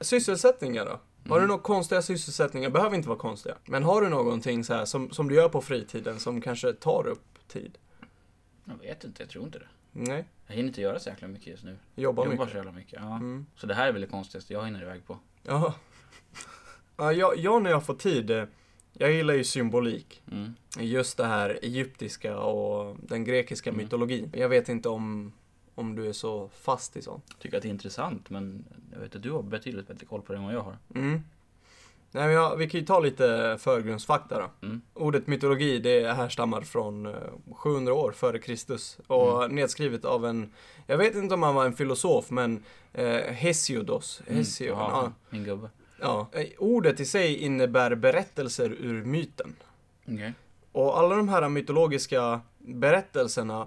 [0.00, 1.00] Sysselsättningar då?
[1.28, 1.48] Har du Mm.
[1.48, 2.70] några konstiga sysselsättningar?
[2.70, 3.54] Behöver inte vara konstiga.
[3.64, 7.06] Men har du någonting så här som, som du gör på fritiden som kanske tar
[7.06, 7.78] upp tid?
[8.64, 9.68] Jag vet inte, jag tror inte det.
[9.92, 11.76] Nej, Jag hinner inte göra så jäkla mycket just nu.
[11.94, 12.50] jobbar jobbar mycket.
[12.50, 13.00] så jävla mycket.
[13.02, 13.16] Ja.
[13.16, 13.46] Mm.
[13.56, 15.18] Så det här är väl det konstigaste jag hinner iväg på.
[15.42, 15.74] Ja.
[16.96, 18.44] ja jag, jag när jag får tid, eh,
[18.92, 20.22] jag gillar ju symbolik.
[20.32, 20.54] Mm.
[20.78, 23.82] Just det här egyptiska och den grekiska Mm.
[23.84, 24.32] mytologin.
[24.36, 25.32] Jag vet inte om,
[25.78, 27.24] om du är så fast i sånt.
[27.38, 30.32] Tycker att det är intressant, men jag vet att du har betydligt bättre koll på
[30.32, 30.76] det än vad jag har.
[30.94, 31.20] Mm.
[32.10, 34.66] Nej, men jag, vi kan ju ta lite förgrundsfakta då.
[34.66, 34.80] Mm.
[34.94, 37.12] Ordet mytologi, det härstammar från eh,
[37.52, 39.56] 700 år före Kristus och Mm.
[39.56, 40.52] nedskrivet av en,
[40.86, 42.62] jag vet inte om han var en filosof, men
[42.92, 44.22] eh, Hesiodos.
[44.26, 44.38] Mm.
[44.38, 45.12] Hesiod, Ja, ja.
[45.30, 45.70] min gubbe.
[46.00, 46.26] Ja.
[46.32, 49.56] Eh, Ordet i sig innebär berättelser ur myten.
[50.04, 50.32] Okej.
[50.72, 53.66] Och alla de här mytologiska berättelserna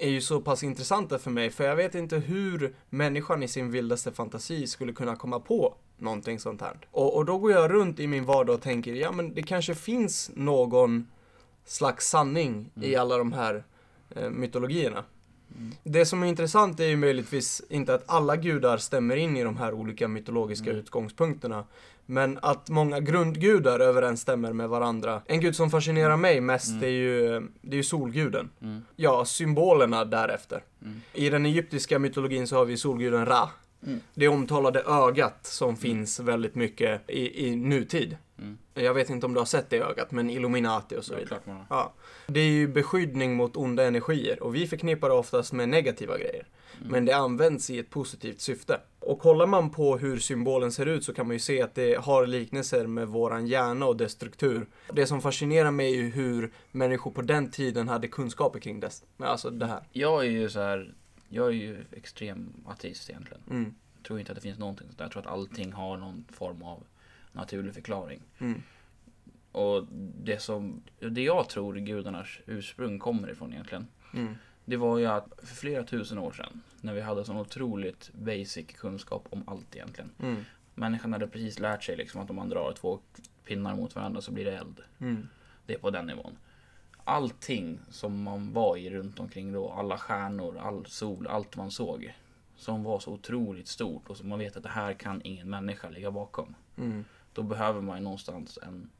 [0.00, 3.70] är ju så pass intressanta för mig, för jag vet inte hur människan i sin
[3.70, 6.76] vildaste fantasi skulle kunna komma på någonting sånt här.
[6.90, 9.74] Och, och då går jag runt i min vardag och tänker, ja men det kanske
[9.74, 11.08] finns någon
[11.64, 13.00] slags sanning i Mm.
[13.00, 13.64] alla de här
[14.16, 15.04] eh, mytologierna.
[15.56, 15.72] Mm.
[15.84, 19.56] Det som är intressant är ju möjligtvis inte att alla gudar stämmer in i de
[19.56, 20.80] här olika mytologiska Mm.
[20.80, 21.64] utgångspunkterna.
[22.06, 25.22] Men att många grundgudar överensstämmer med varandra.
[25.26, 26.82] En gud som fascinerar mig mest Mm.
[26.84, 28.50] är, ju, det är ju solguden.
[28.62, 28.82] Mm.
[28.96, 30.62] Ja, symbolerna därefter.
[30.82, 31.00] Mm.
[31.14, 33.48] I den egyptiska mytologin så har vi solguden Ra.
[33.86, 34.00] Mm.
[34.14, 38.16] Det omtalade ögat som finns väldigt mycket i, i nutid.
[38.38, 38.58] Mm.
[38.74, 41.40] Jag vet inte om du har sett det ögat, men Illuminati och så Ja, vidare.
[41.46, 41.66] har.
[41.70, 41.92] Ja.
[42.26, 46.46] Det är ju beskyddning mot onda energier och vi förknippar det oftast med negativa grejer.
[46.80, 46.92] Mm.
[46.92, 48.80] Men det används i ett positivt syfte.
[49.00, 51.98] Och kollar man på hur symbolen ser ut så kan man ju se att det
[52.00, 54.66] har liknelser med våran hjärna och dess struktur.
[54.92, 58.82] Det som fascinerar mig är ju hur människor på den tiden hade kunskaper kring.
[59.16, 59.80] Men alltså det här.
[59.92, 60.94] Jag är ju så här,
[61.32, 63.42] jag är ju extrem ateist egentligen.
[63.50, 63.74] Mm.
[63.96, 65.04] Jag tror inte att det finns någonting sånt där.
[65.04, 66.82] Jag tror att allting har någon form av
[67.32, 68.20] naturlig förklaring.
[68.38, 68.62] Mm.
[69.52, 69.86] Och
[70.24, 73.86] det som, det jag tror gudarnas ursprung kommer ifrån egentligen.
[74.14, 74.34] Mm.
[74.64, 78.66] Det var ju att för flera tusen år sedan, när vi hade sån otroligt basic
[78.66, 80.10] kunskap om allt egentligen.
[80.22, 80.44] Mm.
[80.74, 83.00] Människan hade precis lärt sig liksom att om man drar två
[83.44, 84.80] pinnar mot varandra så blir det eld.
[84.98, 85.28] Mm.
[85.66, 86.36] Det är på den nivån.
[87.04, 92.14] Allting som man var i runt omkring då, alla stjärnor, all sol, allt man såg.
[92.56, 95.88] Som var så otroligt stort och som man vet att det här kan ingen människa
[95.88, 96.54] ligga bakom.
[96.76, 97.04] Mm.
[97.32, 98.90] Då behöver man ju någonstans en,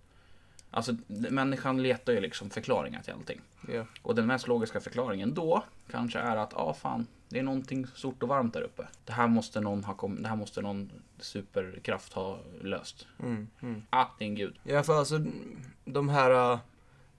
[0.70, 3.40] Alltså, människan letar ju liksom förklaringar till allting.
[3.68, 3.84] Ja.
[4.02, 7.86] Och den mest logiska förklaringen då kanske är att, ja ah, fan, det är någonting
[7.86, 8.88] stort och varmt där uppe.
[9.04, 13.06] Det här måste någon ha kom- det här måste någon superkraft ha löst.
[13.18, 13.82] Mm, mm.
[13.90, 14.58] Ah, det är en gud.
[14.62, 15.24] Ja, för alltså
[15.84, 16.58] de här uh,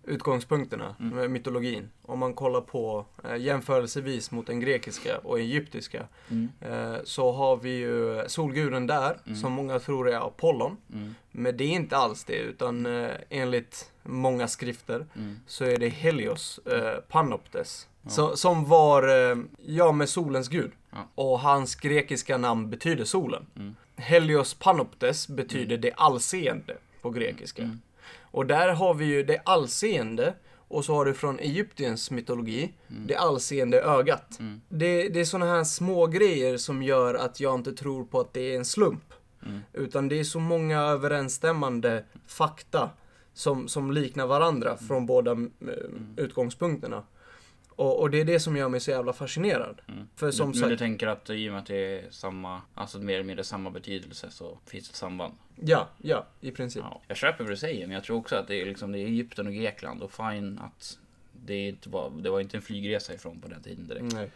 [0.03, 1.15] utgångspunkterna Mm.
[1.15, 1.89] med mytologin.
[2.01, 6.49] Om man kollar på uh, jämförelsevis mot den grekiska och egyptiska Mm.
[6.61, 9.37] eh, så har vi ju solguden där Mm.
[9.37, 10.77] som många tror är Apollon.
[10.93, 11.15] Mm.
[11.31, 15.39] Men det är inte alls det utan eh, enligt många skrifter Mm.
[15.47, 17.87] så är det Helios, eh, Panoptes.
[18.01, 18.09] Ja.
[18.09, 20.71] Så, som var, eh, ja med solens gud.
[20.91, 20.97] Ja.
[21.15, 23.45] Och hans grekiska namn betyder solen.
[23.55, 23.75] Mm.
[23.95, 27.77] Helios Panoptes betyder det allseende på grekiska.
[28.33, 28.37] Mm.
[28.39, 30.33] Och där har vi ju det allseende
[30.67, 33.07] och så har du från Egyptiens mytologi Mm.
[33.07, 34.39] det allseende ögat.
[34.39, 34.61] Mm.
[34.69, 38.33] Det, det är sådana här små grejer som gör att jag inte tror på att
[38.33, 39.13] det är en slump.
[39.45, 39.59] Mm.
[39.73, 42.89] Utan det är så många överensstämmande fakta
[43.33, 45.51] som, som liknar varandra från båda mm,
[46.17, 47.03] utgångspunkterna.
[47.75, 49.81] Och, och det är det som gör mig så jävla fascinerad.
[49.87, 50.07] Mm.
[50.15, 52.61] För som du, men du sagt, tänker att i och med att det är samma,
[52.73, 55.33] alltså mer eller mindre samma betydelse så finns det ett samband?
[55.55, 56.83] ja, ja, i princip.
[56.89, 57.01] Ja.
[57.07, 59.05] Jag köper vad du säger, men jag tror också att det är, liksom, det är
[59.05, 60.99] Egypten och Grekland och fine att
[61.45, 64.13] det, inte var, det var inte en flygresa ifrån på den tiden direkt.
[64.13, 64.31] Nej,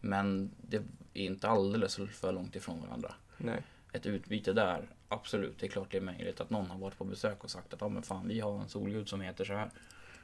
[0.00, 0.76] Men det
[1.14, 3.14] är inte alldeles för långt ifrån varandra.
[3.36, 3.62] nej.
[3.92, 7.04] Ett utbyte där, absolut, det är klart det är möjligt att någon har varit på
[7.04, 9.70] besök och sagt att ja men fan vi har en solgud som heter så här.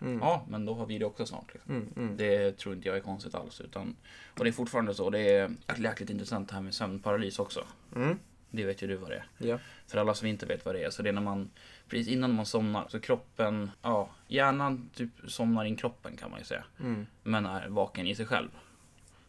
[0.00, 0.18] Mm.
[0.18, 1.54] Ja, men då har vi det också snart.
[1.54, 1.74] Liksom.
[1.74, 2.16] Mm, mm.
[2.16, 3.60] Det tror inte jag är konstigt alls.
[3.60, 3.96] Utan,
[4.38, 5.10] och det är fortfarande så.
[5.10, 7.64] Det är jäkligt intressant det här med sömnparalys också.
[7.96, 8.18] Mm.
[8.50, 9.26] Det vet ju du vad det är.
[9.38, 9.58] Ja.
[9.86, 10.90] För alla som inte vet vad det är.
[10.90, 11.50] Så det är när man,
[11.88, 16.44] precis innan man somnar, så kroppen, ja, hjärnan typ somnar in kroppen kan man ju
[16.44, 16.64] säga.
[16.80, 17.06] Mm.
[17.22, 18.48] Men är vaken i sig själv.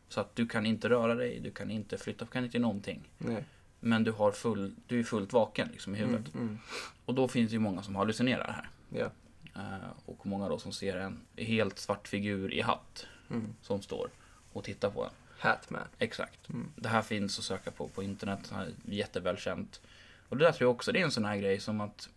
[0.09, 3.09] Så att du kan inte röra dig, du kan inte flytta, kan inte någonting.
[3.17, 3.43] Nej.
[3.79, 6.35] Men du, har full, du är fullt vaken liksom i huvudet.
[6.35, 6.57] Mm.
[7.05, 8.69] Och då finns det ju många som hallucinerar här.
[8.89, 9.11] Ja.
[9.55, 13.55] Eh, och många då som ser en helt svart figur i hatt Mm.
[13.61, 14.09] som står
[14.53, 15.09] och tittar på en.
[15.39, 15.87] Hatman.
[15.99, 16.49] Exakt.
[16.49, 16.71] Mm.
[16.75, 18.53] Det här finns att söka på på internet,
[18.85, 19.81] jättevälkänt.
[20.29, 22.09] Och det där tror jag också det är en sån här grej som att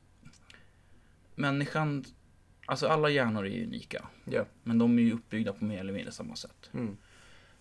[1.35, 2.05] människan,
[2.67, 4.09] alltså alla hjärnor är ju unika.
[4.25, 4.45] Ja.
[4.63, 6.71] Men de är ju uppbyggda på mer eller mindre samma sätt.
[6.73, 6.97] Mm.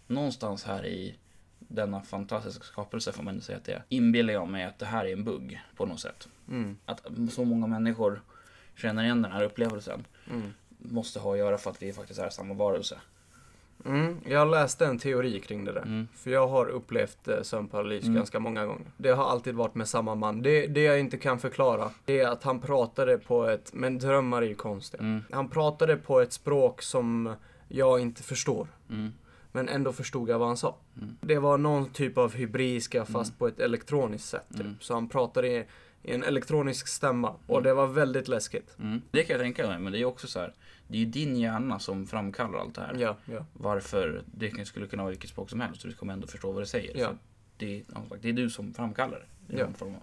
[0.07, 1.15] Någonstans här i
[1.59, 5.05] denna fantastiska skapelse får man säga att det är, inbillar jag mig att det här
[5.05, 6.27] är en bugg på något sätt.
[6.49, 6.77] Mm.
[6.85, 8.21] Att så många människor
[8.77, 10.53] känner igen den här upplevelsen Mm.
[10.77, 12.97] måste ha att göra för att vi faktiskt är samma varelse.
[13.85, 14.17] Mm.
[14.25, 15.81] Jag läste en teori kring det där.
[15.81, 16.07] Mm.
[16.15, 18.15] För jag har upplevt eh, sömnparalys Mm.
[18.15, 18.85] ganska många gånger.
[18.97, 20.41] Det har alltid varit med samma man.
[20.41, 24.41] Det, det jag inte kan förklara, det är att han pratade på ett, men drömmar
[24.41, 25.03] är ju konstiga.
[25.03, 25.23] Mm.
[25.31, 27.33] Han pratade på ett språk som
[27.67, 28.67] jag inte förstår.
[28.89, 29.13] Mm.
[29.51, 30.75] Men ändå förstod jag vad han sa.
[30.97, 31.17] Mm.
[31.21, 34.45] Det var någon typ av hybridiska fast på ett elektroniskt sätt.
[34.57, 34.83] Typ.
[34.83, 35.65] Så han pratade
[36.08, 37.30] i, en elektronisk stämma.
[37.48, 37.63] Och Mm.
[37.63, 38.76] det var väldigt läskigt.
[38.80, 39.02] Mm.
[39.12, 40.54] Det kan jag tänka mig, men det är också så här.
[40.88, 42.96] Det är ju din hjärna som framkallar allt det här.
[43.00, 43.46] Ja, ja.
[43.54, 46.62] Varför det skulle kunna vara vilket språk som helst och du kommer ändå förstå vad
[46.62, 46.98] det säger.
[46.98, 47.10] Ja.
[47.58, 47.84] Det,
[48.22, 49.58] det är du som framkallar det.
[49.58, 49.67] Ja.
[49.78, 50.02] form av-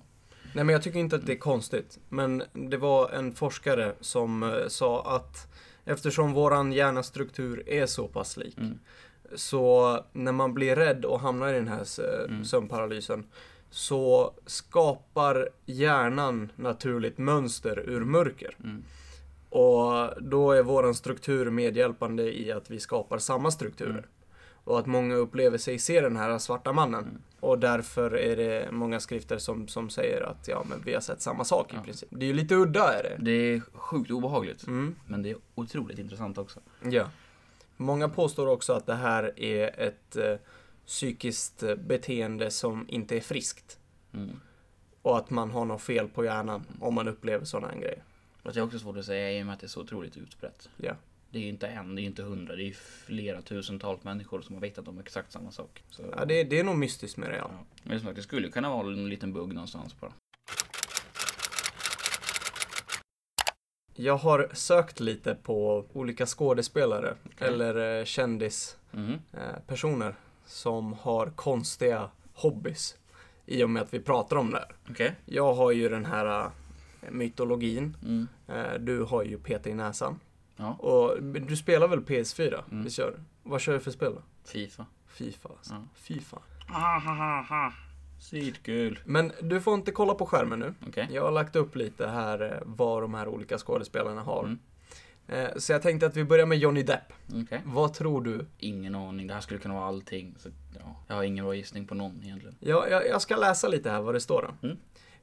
[0.52, 1.98] Nej men jag tycker inte att det är konstigt.
[2.08, 5.52] Men det var en forskare som eh, sa att
[5.84, 8.58] eftersom våran hjärnastruktur är så pass lik.
[8.58, 8.78] Mm.
[9.34, 11.84] Så när man blir rädd och hamnar i den här
[12.24, 12.44] Mm.
[12.44, 13.24] sömnparalysen.
[13.74, 18.56] Så skapar hjärnan naturligt mönster ur mörker.
[18.64, 18.84] Mm.
[19.48, 23.90] Och då är våran struktur medhjälpande i att vi skapar samma strukturer.
[23.90, 24.04] Mm.
[24.64, 27.04] Och att många upplever sig se den här svarta mannen.
[27.04, 27.22] Mm.
[27.40, 31.22] Och därför är det många skrifter som, som säger att ja, men vi har sett
[31.22, 31.82] samma sak i Ja.
[31.82, 32.08] princip.
[32.12, 33.24] Det är ju lite udda är det.
[33.24, 34.66] Det är sjukt obehagligt.
[34.66, 34.94] Mm.
[35.06, 36.60] Men det är otroligt intressant också.
[36.82, 37.04] Ja.
[37.76, 40.34] Många påstår också att det här är ett eh,
[40.86, 43.78] psykiskt beteende som inte är friskt.
[44.14, 44.40] Mm.
[45.02, 48.02] Och att man har något fel på hjärnan om man upplever sådana här grejer.
[48.42, 50.16] Fast det är också svårt att säga i och med att det är så otroligt
[50.16, 50.68] utbrett.
[50.76, 50.92] Ja.
[51.30, 52.74] Det är ju inte en, det är ju inte hundra, det är ju
[53.06, 55.82] flera tusentals människor som har vetat om exakt samma sak.
[55.90, 57.50] Så, Ja, det, det är nog mystiskt med det, ja.
[57.52, 57.64] ja.
[57.82, 60.12] Men som sagt, det skulle kunna vara en liten bugg någonstans bara.
[63.96, 67.48] Jag har sökt lite på olika skådespelare Okej.
[67.48, 70.14] eller eh, kändispersoner Mhm.
[70.46, 72.96] Som har konstiga hobbys.
[73.46, 74.74] I och med att vi pratar om det här.
[74.90, 75.14] Okej.
[75.24, 76.44] Jag har ju den här
[77.02, 77.96] eh, mytologin.
[78.02, 78.28] Mm.
[78.48, 80.20] Eh, Du har ju PT i näsan.
[80.56, 80.72] Ja.
[80.72, 82.62] Och du spelar väl PS4?
[82.70, 82.86] Mm.
[82.90, 83.22] Gör du?
[83.50, 84.22] Vad kör du för spel då?
[84.44, 84.86] Fifa.
[85.06, 85.74] Fifa alltså.
[85.74, 85.80] Ja.
[85.94, 86.38] Fifa.
[88.20, 88.98] Svitkul.
[89.04, 90.74] Men du får inte kolla på skärmen nu.
[90.88, 91.08] Okej.
[91.10, 94.44] Jag har lagt upp lite här eh, vad de här olika skådespelarna har.
[94.44, 94.58] Mm.
[95.28, 97.12] Eh, Så jag tänkte att vi börjar med Johnny Depp.
[97.44, 97.60] Okej.
[97.64, 98.46] Vad tror du?
[98.58, 99.26] Ingen aning.
[99.26, 100.34] Det här skulle kunna vara allting.
[100.38, 100.48] Så,
[100.80, 100.96] ja.
[101.08, 102.56] Jag har ingen bra gissning på någon egentligen.
[102.60, 104.66] Ja, jag, jag ska läsa lite här vad det står då.
[104.68, 104.78] Mm.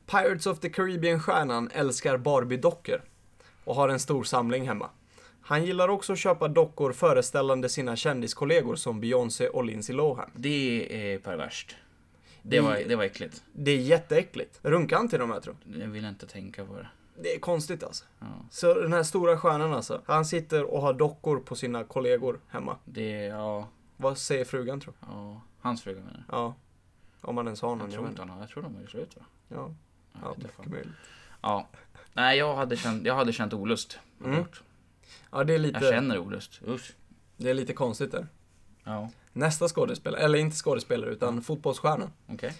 [0.05, 3.01] Pirates of the Caribbean-stjärnan älskar Barbie-dockor.
[3.63, 4.89] och har en stor samling hemma.
[5.41, 10.29] Han gillar också att köpa dockor föreställande sina kändiskollegor som Beyoncé och Lindsay Lohan.
[10.35, 11.75] Det är perverst.
[12.41, 13.43] Det var, det var äckligt.
[13.53, 14.59] Det är jätteäckligt.
[14.61, 16.87] Runkar han till de här tror Jag vill inte tänka på det.
[17.15, 18.05] Det är konstigt alltså.
[18.19, 18.25] Ja.
[18.51, 20.01] Så den här stora stjärnan alltså.
[20.05, 22.77] Han sitter och har dockor på sina kollegor hemma.
[22.85, 25.41] Det, ja, Vad säger frugan tror ja.
[25.61, 26.37] Hans fruga menar jag.
[26.39, 26.53] Ja.
[27.21, 27.79] Om man ens har någon.
[27.79, 29.25] Jag tror jag inte han har, jag tror de har gjort slut va?
[29.47, 29.73] Ja,
[30.13, 30.91] Jag ja mycket möjligt.
[31.41, 31.67] Ja.
[32.13, 33.99] Nej, jag hade känt, jag hade känt olust.
[34.25, 34.45] Mm.
[35.31, 36.61] Ja, det är Jag lite, känner olust.
[36.67, 36.93] Usch.
[37.37, 38.27] det är lite konstigt där.
[38.83, 42.11] Ja, Nästa skådespelare, eller inte skådespelare utan fotbollsstjärna.
[42.27, 42.53] okej.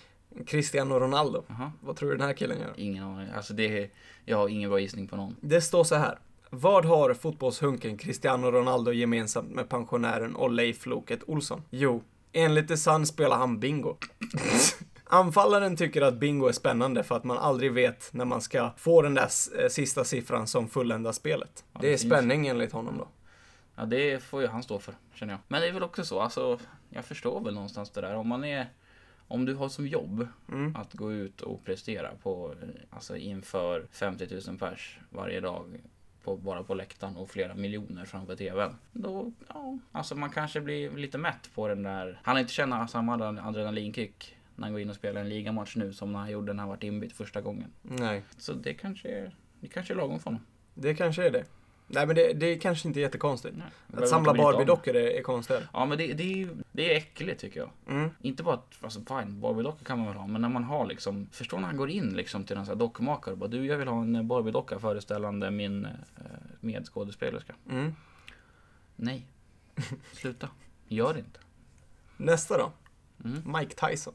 [0.47, 1.43] Cristiano Ronaldo.
[1.47, 1.71] Jaha.
[1.81, 2.73] Vad tror du den här killen gör?
[2.75, 3.29] Ingen aning.
[3.35, 3.91] Alltså det,
[4.25, 5.35] jag har ingen bra gissning på någon.
[5.41, 6.19] Det står så här.
[6.49, 11.61] Vad har fotbollshunken Cristiano Ronaldo gemensamt med pensionären och Leif Loket Olsson?
[11.69, 13.97] Jo, enligt The Sun spelar han bingo.
[15.03, 19.01] Anfallaren tycker att bingo är spännande för att man aldrig vet när man ska få
[19.01, 21.65] den där eh, sista siffran som fulländar spelet.
[21.73, 22.13] Ja, det är det finns.
[22.13, 23.07] spänning enligt honom då.
[23.75, 25.39] Ja, det får ju han stå för, känner jag.
[25.47, 28.15] Men det är väl också så, alltså, jag förstår väl någonstans det där.
[28.15, 28.69] Om man är,
[29.31, 30.75] om du har som jobb Mm.
[30.75, 32.53] att gå ut och prestera på,
[32.89, 35.81] alltså inför 50 000 pers varje dag.
[36.23, 38.75] På, bara på läktaren och flera miljoner framför tvn.
[38.91, 42.19] Då, ja, alltså man kanske blir lite mätt på den där.
[42.23, 46.11] Han inte känna samma adrenalinkick när han går in och spelar en ligamatch nu som
[46.11, 47.71] när han gjorde när han varit inbytt första gången.
[47.81, 50.45] Nej, Så det kanske är, det kanske är lagom för honom.
[50.73, 51.45] det kanske är det.
[51.93, 53.55] Nej men det, det är kanske inte jättekonstigt.
[53.57, 54.33] Nej, Att samla.
[54.33, 55.63] Barbie-dockor är, är konstigare.
[55.73, 57.69] Ja men det, det, är, det är äckligt tycker jag.
[57.89, 58.09] Mm.
[58.21, 61.27] Inte bara att, alltså fine, Barbie-dockor kan man väl ha, men när man har liksom,
[61.31, 63.77] förstår när han går in liksom till en sån här dockmakare och bara du jag
[63.77, 65.91] vill ha en Barbie-docka föreställande min eh,
[66.59, 67.53] medskådespelerska.
[67.69, 67.95] Mm.
[68.95, 69.27] Nej,
[70.13, 70.49] sluta,
[70.87, 71.39] gör det inte.
[72.17, 72.71] Nästa då.
[73.25, 73.57] Mm.
[73.59, 74.13] Mike Tyson.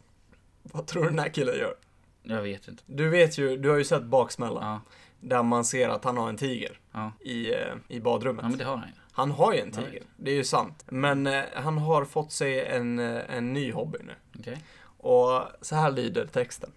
[0.63, 1.75] Vad tror du den här killen gör?
[2.23, 2.83] Jag vet inte.
[2.87, 4.65] Du vet ju, du har ju sett Baksmällan.
[4.65, 4.81] Ja,
[5.21, 7.13] Där man ser att han har en tiger ja.
[7.21, 8.43] i, eh, i badrummet.
[8.43, 8.95] ja men det har han ju.
[9.13, 10.85] Han har ju en tiger, det är ju sant.
[10.87, 14.13] Men eh, han har fått sig en, eh, en ny hobby nu.
[14.39, 14.59] Okej.
[14.99, 16.71] Och så här lyder texten.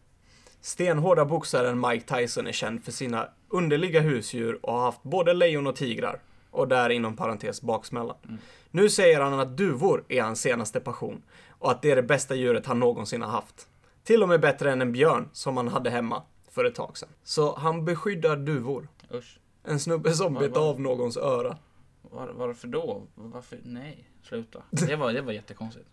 [0.62, 5.68] Stenhårda boxaren Mike Tyson är känd för sina underliga husdjur och har haft både lejon
[5.68, 6.22] och tigrar.
[6.52, 8.16] Och där inom parentes baksmällan.
[8.24, 8.38] Mm.
[8.72, 11.24] Nu säger han att duvor är hans senaste passion.
[11.50, 13.68] Och att det är det bästa djuret han någonsin har haft.
[14.04, 17.10] Till och med bättre än en björn som han hade hemma för ett tag sedan.
[17.24, 18.88] Så han beskyddar duvor.
[19.14, 19.40] Usch.
[19.64, 21.58] En snubbe som bet av någons öra.
[22.02, 23.04] Var, varför då?
[23.16, 23.60] Varför?
[23.64, 24.62] Nej, sluta.
[24.70, 25.86] Det var, det var jättekonstigt.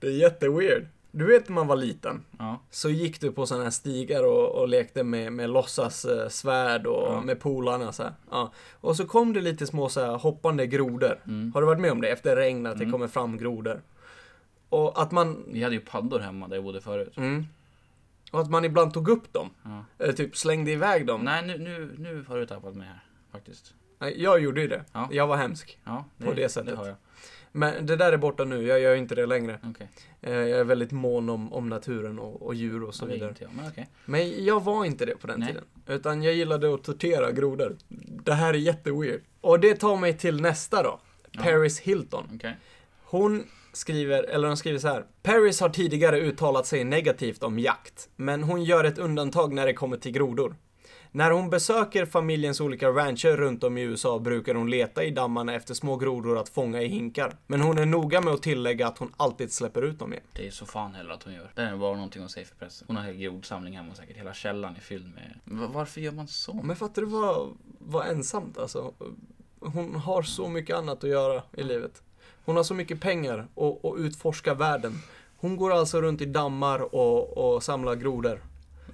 [0.00, 0.86] Det är jätteweird.
[1.12, 2.24] Du vet när man var liten.
[2.38, 6.28] Ja, Så gick du på sådana här stigar och, och lekte med, med låtsas eh,
[6.28, 7.20] svärd och Ja.
[7.20, 8.02] med polarna så.
[8.30, 8.52] Ja.
[8.80, 11.20] Och så kom det lite små så här, hoppande grodor.
[11.26, 11.52] Mm.
[11.54, 12.08] Har du varit med om det?
[12.08, 12.92] Efter regn att det Mm.
[12.92, 13.82] kommer fram grodor.
[14.68, 15.44] Och att man...
[15.48, 17.16] vi hade ju paddor hemma där jag bodde förut.
[17.16, 17.46] Mm,
[18.30, 19.50] och att man ibland tog upp dem.
[19.62, 19.84] Ja.
[19.98, 21.20] Eller typ slängde iväg dem.
[21.24, 23.74] Nej, nu, nu, nu har du tappat mig här, faktiskt.
[23.98, 24.84] Nej, jag gjorde ju det.
[24.92, 25.08] Ja.
[25.12, 25.78] Jag var hemsk.
[25.84, 26.78] Ja, På det sättet.
[26.84, 26.96] Det.
[27.52, 28.66] Men det där är borta nu.
[28.66, 29.58] Jag gör inte det längre.
[29.70, 29.88] Okej.
[30.20, 33.14] Eh, Jag är väldigt mån om, om naturen och, och djur och så det är
[33.14, 33.34] vidare.
[33.38, 33.88] jag, men okej.
[34.04, 35.48] Men jag var inte det på den Nej.
[35.48, 35.64] tiden.
[35.86, 37.76] Utan jag gillade att tortera grodor.
[38.24, 39.20] Det här är jätteweird.
[39.40, 41.00] Och det tar mig till nästa då.
[41.38, 42.28] Paris Hilton.
[42.34, 42.56] Okej.
[43.04, 45.04] Hon skriver, eller hon skriver så här.
[45.22, 48.08] Paris har tidigare uttalat sig negativt om jakt.
[48.16, 50.56] Men hon gör ett undantag när det kommer till grodor.
[51.12, 55.54] När hon besöker familjens olika rancher runt om i USA brukar hon leta i dammarna
[55.54, 57.36] efter små grodor att fånga i hinkar.
[57.46, 60.24] Men hon är noga med att tillägga att hon alltid släpper ut dem igen.
[60.32, 61.50] Det är så fan heller att hon gör.
[61.54, 62.86] Det är bara någonting hon säger för pressen.
[62.88, 64.16] Hon har en grodsamling hemma säkert.
[64.16, 65.38] Hela källaren är fylld med...
[65.44, 66.54] Va- Varför gör man så?
[66.64, 68.94] Men fattar du vad, vad ensamt alltså?
[69.60, 72.02] Hon har så mycket annat att göra i livet.
[72.50, 74.92] Hon har så mycket pengar och, och utforska världen.
[75.36, 78.40] Hon går alltså runt i dammar och, och samlar grodor.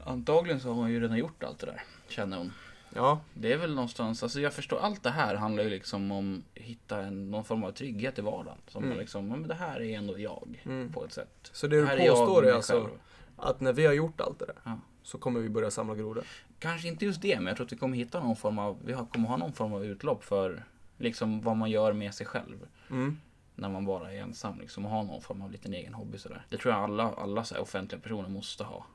[0.05, 1.83] Antagligen så har hon ju redan gjort allt det där.
[2.09, 2.53] Känner hon.
[2.95, 6.43] Ja, Det är väl någonstans, alltså jag förstår, allt det här handlar ju liksom om
[6.55, 8.59] att hitta en, någon form av trygghet i vardagen.
[8.69, 8.97] Som Mm.
[8.97, 10.63] är liksom, men det här är ändå jag.
[10.65, 10.93] Mm.
[10.93, 11.51] På ett sätt.
[11.53, 12.89] så det du är jag påstår är mig alltså själv.
[13.37, 14.79] att när vi har gjort allt det där Ja.
[15.03, 16.25] så kommer vi börja samla grodor.
[16.59, 18.93] Kanske inte just det, men jag tror att vi kommer hitta någon form av, vi
[19.13, 20.65] kommer ha någon form av utlopp för
[20.99, 22.57] liksom vad man gör med sig själv.
[22.91, 23.21] Mm.
[23.59, 26.47] När man bara är ensam liksom och har någon form av liten egen hobby sådär.
[26.49, 28.87] Det tror jag alla, alla så offentliga personer måste ha.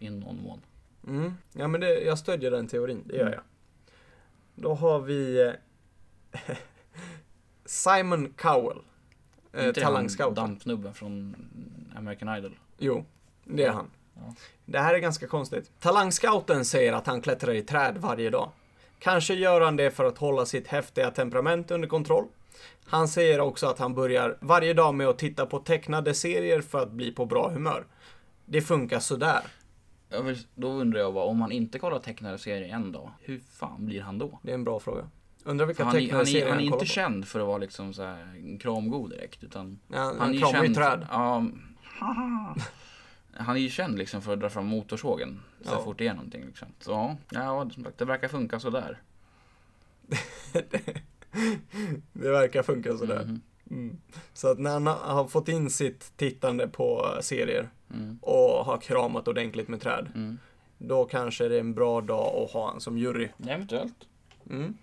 [0.00, 0.60] I någon mån.
[1.06, 1.34] Mm.
[1.52, 3.32] Ja men det, jag stödjer den teorin, det gör Mm.
[3.34, 3.42] jag.
[4.54, 5.40] Då har vi
[6.32, 6.40] eh,
[7.64, 8.78] Simon Cowell.
[9.52, 10.34] Eh, talangscouten.
[10.34, 11.36] dampsnubben från
[11.96, 12.58] American Idol.
[12.78, 13.04] Jo,
[13.44, 13.90] det är han.
[14.14, 14.34] Ja.
[14.64, 15.70] Det här är ganska konstigt.
[15.80, 18.50] Talangscouten säger att han klättrar i träd varje dag.
[18.98, 22.26] Kanske gör han det för att hålla sitt häftiga temperament under kontroll.
[22.86, 26.82] Han säger också att han börjar varje dag med att titta på tecknade serier för
[26.82, 27.86] att bli på bra humör.
[28.44, 29.40] Det funkar sådär.
[30.24, 33.86] Vill, då undrar jag bara, om han inte kollar tecknade serier en dag, hur fan
[33.86, 34.38] blir han då?
[34.42, 35.08] Det är en bra fråga.
[35.44, 36.84] Undrar vilka Han, är- tecknade han, är- serier han är kollar inte på.
[36.84, 40.40] känd för att vara liksom så här kramgod direkt, utan Ja, han, han är ju
[40.40, 40.74] känd.
[40.74, 41.06] träd.
[41.10, 41.46] Ja,
[43.36, 45.82] han är ju känd liksom för att dra fram motorsågen så Ja.
[45.84, 46.68] fort det är någonting liksom.
[46.80, 48.98] Så ja, ja som sagt, det verkar funka sådär.
[52.12, 53.24] Det verkar funka sådär.
[53.24, 53.40] Mhm.
[53.70, 53.96] Mm.
[54.32, 58.18] Så att när han har- fått in sitt tittande på serier Mm.
[58.22, 60.38] och har kramat ordentligt med träd, Mm.
[60.78, 63.28] då kanske det är en bra dag att ha han som jury.
[63.48, 63.94] Eventuellt.
[64.50, 64.74] Mm.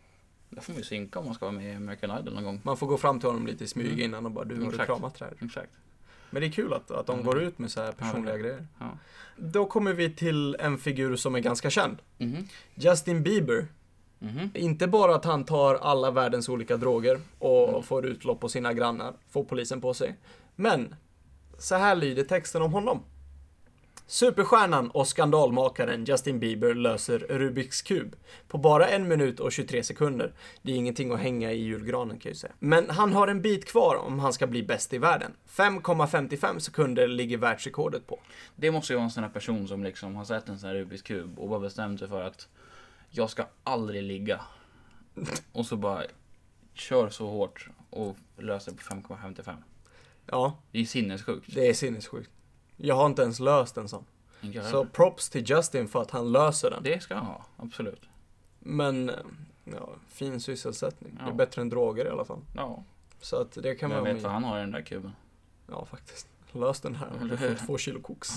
[0.49, 2.61] Det får vi synka om man ska vara med i American Idol någon gång.
[2.63, 3.99] Man får gå fram till honom lite i smyg Mm.
[3.99, 5.33] innan och bara du har du kramat träd.
[5.41, 5.71] Exakt.
[6.29, 7.25] Men det är kul att, att de Mm.
[7.25, 8.67] går ut med så här personliga Ja, grejer.
[8.79, 8.97] Ja.
[9.37, 11.97] Då kommer vi till en figur som är ganska känd.
[12.17, 12.47] Mhm.
[12.75, 13.67] Justin Bieber.
[14.25, 14.49] Mhm.
[14.53, 17.83] Inte bara att han tar alla världens olika droger och Mm.
[17.83, 20.15] får utlopp på sina grannar, får polisen på sig.
[20.55, 20.95] Men,
[21.57, 23.03] så här lyder texten om honom.
[24.07, 28.15] Superstjärnan och skandalmakaren Justin Bieber löser Rubiks kub
[28.47, 30.33] på bara en minut och 23 sekunder.
[30.61, 32.53] Det är ingenting att hänga i julgranen kan jag ju säga.
[32.59, 35.31] Men han har en bit kvar om han ska bli bäst i världen.
[35.49, 38.19] 5,55 sekunder ligger världsrekordet på.
[38.55, 40.75] Det måste ju vara en sån här person som liksom har sett en sån här
[40.75, 42.47] Rubiks kub och bara bestämt sig för att
[43.17, 44.41] jag ska aldrig ligga.
[45.51, 46.03] Och så bara
[46.73, 49.55] kör så hårt och löser på 5,55.
[50.25, 51.55] Ja, Det är sinnessjukt.
[51.55, 52.29] det är sinnessjukt.
[52.77, 54.05] Jag har inte ens löst en sån.
[54.41, 56.83] Jag Så props till Justin för att han löser den.
[56.83, 58.01] Det ska han ha, absolut.
[58.59, 59.11] Men,
[59.63, 61.15] ja, fin sysselsättning.
[61.15, 61.33] Det är Ja.
[61.33, 62.39] bättre än droger i alla fall.
[62.55, 62.83] Ja,
[63.21, 64.03] Så att det kan man...
[64.03, 65.11] vet vad han har i den där kuben.
[65.71, 66.27] Ja, faktiskt.
[66.51, 67.09] Lös den här.
[67.29, 68.29] Du får två kilo koks.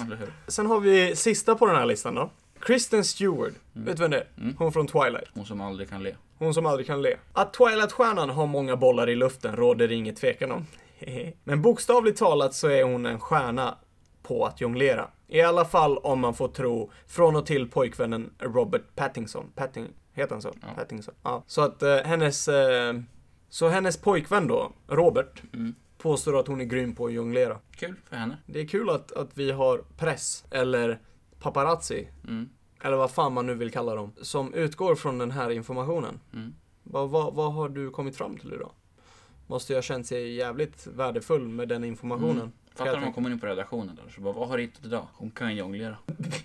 [0.49, 2.31] Sen har vi sista på den här listan då.
[2.61, 3.55] Kristen Stewart.
[3.75, 3.87] Mm.
[3.87, 4.27] Vet du vem det är?
[4.39, 4.57] Mm.
[4.59, 5.29] Hon från Twilight.
[5.35, 6.15] Hon som aldrig kan le.
[6.39, 7.17] Hon som aldrig kan le.
[7.33, 10.67] Att Twilight-stjärnan har många bollar i luften råder det inget tvekan om.
[11.45, 13.79] Men bokstavligt talat så är hon en stjärna
[14.23, 15.09] på att jonglera.
[15.29, 19.47] I alla fall om man får tro från och till pojkvännen Robert Pattinson.
[19.55, 20.53] Patting, heter han så?
[20.61, 20.69] Ja.
[20.77, 21.15] Pattinson.
[21.23, 21.45] Ja.
[21.47, 22.49] Så att eh, hennes...
[22.49, 22.95] Eh,
[23.51, 25.75] så hennes pojkvän då, Robert, Mm.
[25.99, 27.59] påstår att hon är grym på att jonglera.
[27.77, 28.37] Kul för henne.
[28.47, 30.99] Det är kul att, att vi har press, eller
[31.41, 32.49] paparazzi, Mm.
[32.83, 36.21] eller vad fan man nu vill kalla dem, som utgår från den här informationen.
[36.35, 36.55] Mm.
[36.83, 38.71] Vad, vad, vad har du kommit fram till idag?
[39.47, 42.37] Måste jag känt sig jävligt värdefull med den informationen.
[42.41, 42.53] Mm.
[42.75, 45.07] Fattar när man kommer in på redaktionen där så bara, vad har du hittat idag?
[45.15, 45.97] Hon kan jonglera.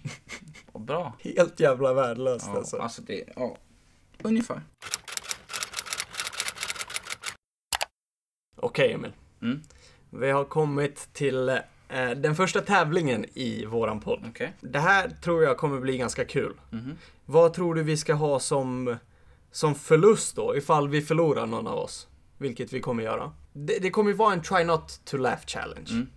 [0.72, 1.14] Vad bra.
[1.20, 2.78] Helt jävla värdelöst Ja, alltså.
[2.78, 3.58] alltså det, ja.
[4.24, 4.62] Ungefär.
[8.56, 9.12] Okej Emil.
[9.42, 9.62] Mm.
[10.10, 11.60] Vi har kommit till
[12.16, 14.26] den första tävlingen i våran podd.
[14.30, 14.54] Okej.
[14.62, 16.54] Det här tror jag kommer bli ganska kul.
[16.70, 16.98] Mhm.
[17.26, 18.98] Vad tror du vi ska ha som,
[19.52, 22.08] som förlust då, ifall vi förlorar någon av oss?
[22.38, 23.32] Vilket vi kommer göra.
[23.54, 25.90] Det, det kommer ju vara en try not to laugh challenge.
[25.92, 26.08] Mm.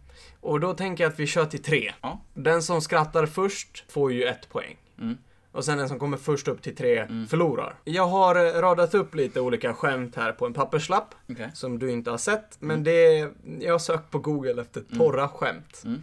[0.40, 1.92] Och då tänker jag att vi kör till tre.
[2.00, 2.20] Ja.
[2.34, 4.76] Den som skrattar först får ju ett poäng.
[4.98, 5.18] Mm.
[5.56, 7.26] Och sen den som kommer först upp till tre Mm.
[7.26, 7.74] förlorar.
[7.84, 11.14] Jag har eh, radat upp lite olika skämt här på en papperslapp.
[11.30, 11.50] Okej.
[11.54, 12.56] Som du inte har sett.
[12.60, 15.82] Men det är, jag har sökt på Google efter torra skämt.
[15.84, 16.02] Mm.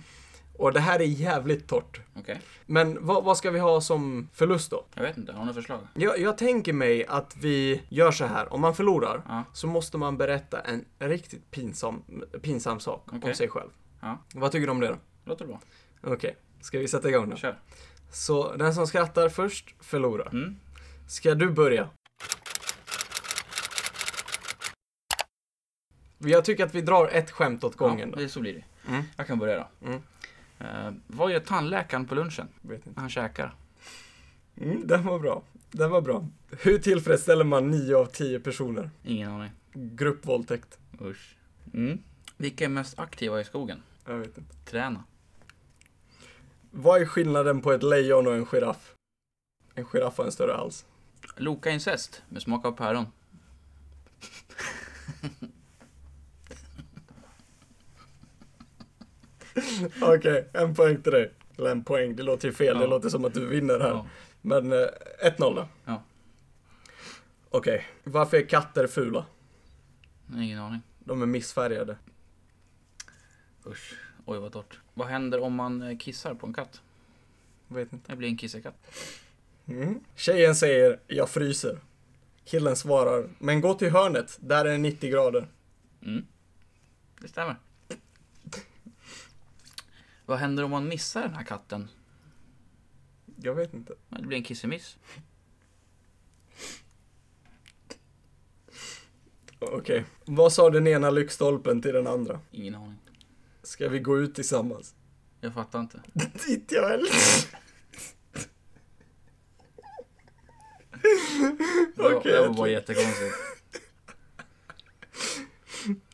[0.57, 2.01] Och det här är jävligt torrt.
[2.15, 2.41] Okej.
[2.65, 4.85] Men vad, vad ska vi ha som förlust då?
[4.93, 5.79] Jag vet inte, har du några förslag?
[5.93, 8.53] Jag, jag tänker mig att vi gör så här.
[8.53, 9.43] Om man förlorar Ja.
[9.53, 12.03] så måste man berätta en riktigt pinsam,
[12.41, 13.35] pinsam sak om Okej.
[13.35, 13.69] sig själv.
[14.01, 14.17] Ja.
[14.33, 14.95] Vad tycker du om det då?
[15.25, 15.59] Låter bra.
[16.03, 17.35] Okej, ska vi sätta igång då?
[17.35, 17.59] Kör.
[18.13, 20.27] Så den som skrattar först förlorar.
[20.27, 20.55] Mm.
[21.07, 21.89] Ska du börja?
[26.17, 28.21] Jag tycker att vi drar ett skämt åt gången ja, då.
[28.21, 28.89] det, så blir det.
[28.89, 29.03] Mm.
[29.17, 29.87] Jag kan börja då.
[29.87, 30.01] Mm.
[30.59, 32.47] Eh, vad gör tandläkaren på lunchen?
[32.61, 32.99] Vet inte.
[32.99, 33.55] Han käkar?
[34.57, 35.43] Mm, den var bra.
[35.71, 36.27] Den var bra.
[36.59, 38.89] Hur tillfredsställer man nio av tio personer?
[39.03, 39.51] Ingen aning.
[39.73, 40.77] Gruppvåldtäkt.
[41.01, 41.37] Usch.
[41.73, 41.99] Mm.
[42.37, 43.81] Vilka är mest aktiva i skogen?
[44.05, 44.55] Jag vet inte.
[44.65, 45.03] Träna.
[46.75, 48.95] Vad är skillnaden på ett lejon och en giraff?
[49.75, 50.85] En giraff har en större hals.
[51.37, 53.05] Loka incest med smak av päron.
[60.01, 61.31] Okej, en poäng till dig.
[61.57, 62.77] Eller en poäng, det låter ju fel.
[62.77, 62.89] Det Ja.
[62.89, 63.89] låter som att du vinner här.
[63.89, 64.05] Ja.
[64.41, 64.87] Men eh,
[65.23, 65.67] 1-0 då.
[65.85, 66.03] Ja.
[67.49, 69.25] Okej, varför är katter fula?
[70.35, 70.81] Ingen aning.
[70.99, 71.97] De är missfärgade.
[73.67, 73.93] Usch.
[74.25, 74.79] Oj vad torrt.
[74.93, 76.81] Vad händer om man eh, kissar på en katt?
[77.67, 78.11] Vet inte.
[78.11, 78.95] Det blir en kissekatt.
[79.65, 79.99] Mm.
[80.15, 81.79] Tjejen säger, jag fryser.
[82.45, 85.47] Killen svarar, men gå till hörnet, där är det 90 grader.
[86.01, 86.25] Mm.
[87.21, 87.55] Det stämmer.
[90.25, 91.89] Vad händer om man missar den här katten?
[93.41, 93.93] Jag vet inte.
[94.09, 94.97] Det blir en kissemiss.
[99.59, 100.05] Okej.
[100.25, 102.39] Vad sa den ena lyktstolpen till den andra?
[102.51, 103.02] Ingen aning.
[103.63, 104.95] Ska vi gå ut tillsammans?
[105.41, 106.01] Jag fattar inte.
[106.49, 107.09] Inte jag heller.
[111.95, 113.35] Det var, det var bara jättekonstigt.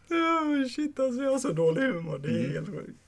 [0.10, 2.20] Oh, shit alltså, jag har så dålig humor.
[2.20, 2.52] Det är mm.
[2.52, 3.00] helt sjukt.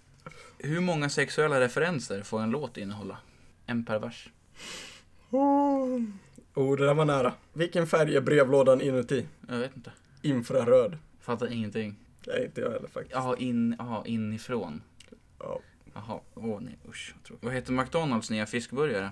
[0.58, 3.18] Hur många sexuella referenser får en låt innehålla?
[3.66, 4.30] En per vers.
[5.30, 6.02] Oh.
[6.54, 7.34] oh, det där var nära.
[7.54, 9.26] Vilken färg är brevlådan inuti?
[9.50, 9.92] Jag vet inte.
[10.22, 10.98] Infraröd.
[11.22, 11.96] Fattar ingenting.
[12.28, 13.16] Nej, inte jag heller faktiskt.
[13.16, 14.82] Jaha, in, jaha, inifrån.
[15.40, 15.60] Ja,
[15.94, 17.14] Jaha, åh nej usch.
[17.16, 17.46] vad tråkigt.
[17.46, 19.12] Vad heter McDonalds nya fiskburgare?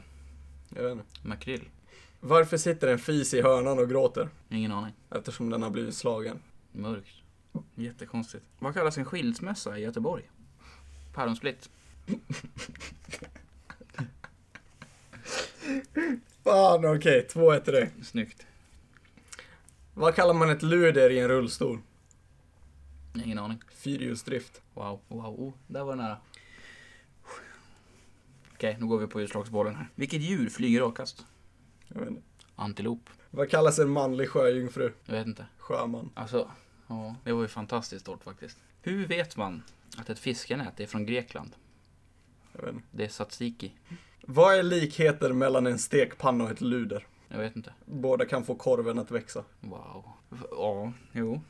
[0.76, 1.06] jag vet inte.
[1.24, 1.70] Makrill?
[2.20, 4.30] Varför sitter en fis i hörnan och gråter?
[4.50, 4.94] Ingen aning.
[5.12, 6.40] Eftersom den har blivit slagen.
[6.72, 7.16] Mörkt.
[7.76, 8.46] Jättekonstigt.
[8.60, 10.30] Vad kallas en skilsmässa i Göteborg?
[11.14, 11.70] Päronsplitt.
[16.44, 17.28] Fan, okej.
[17.30, 17.90] Två 1 till dig.
[18.04, 18.46] Snyggt.
[19.94, 21.80] Vad kallar man ett luder i en rullstol?
[23.26, 23.62] Ingen aning.
[23.72, 24.62] Fyrhjulsdrift.
[24.74, 26.18] Wow, wow, oh, där var det nära.
[28.54, 29.90] Okej, nu går vi på utslagsbollen här.
[29.96, 31.26] Vilket djur flyger rakast?
[31.88, 32.22] Jag vet inte.
[32.56, 33.10] Antilop.
[33.30, 34.92] Vad kallas en manlig sjöjungfru?
[35.06, 35.46] Jag vet inte.
[35.58, 36.10] Sjöman.
[36.14, 36.52] Alltså,
[36.88, 38.58] ja, det var ju fantastiskt stort faktiskt.
[38.82, 39.64] Hur vet man
[39.98, 41.56] att ett fiskenät är från Grekland?
[42.54, 42.88] Jag vet inte.
[42.92, 43.74] Det är tzatziki.
[44.22, 47.08] Vad är likheten mellan en stekpanna och ett luder?
[47.28, 47.74] Jag vet inte.
[47.86, 49.44] Båda kan få korven att växa.
[49.60, 50.06] Wow.
[50.52, 51.42] Ja, jo.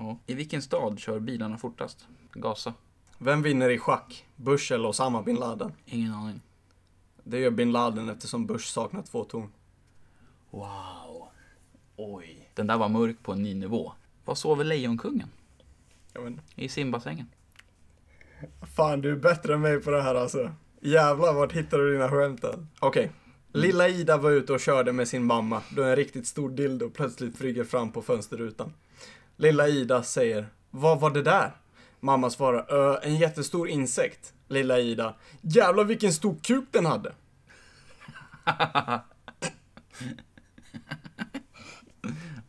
[0.00, 0.18] Ja.
[0.26, 2.06] I vilken stad kör bilarna fortast?
[2.32, 2.74] Gaza?
[3.18, 4.24] Vem vinner i schack?
[4.36, 5.72] Bush eller Osama bin Laden?
[5.86, 6.40] Ingen aning.
[7.24, 9.52] Det gör bin Laden eftersom Bush saknar två torn.
[10.50, 11.28] Wow.
[11.96, 12.50] Oj.
[12.54, 13.92] Den där var mörk på en ny nivå.
[14.24, 15.28] Vad sover Lejonkungen?
[16.12, 16.42] Jag vet inte.
[16.54, 17.26] I simbassängen.
[18.76, 20.50] Fan, du är bättre än mig på det här alltså.
[20.80, 22.44] Jävlar, vart hittar du dina skämt?
[22.80, 23.10] Okej.
[23.52, 27.36] Lilla Ida var ute och körde med sin mamma då en riktigt stor dildo plötsligt
[27.38, 28.72] flyger fram på fönsterrutan.
[29.40, 31.50] Lilla Ida säger, vad var det där?
[32.00, 34.34] Mamma svarar, "Ö, en jättestor insekt.
[34.48, 37.14] Lilla Ida, jävlar vilken stor kuk den hade.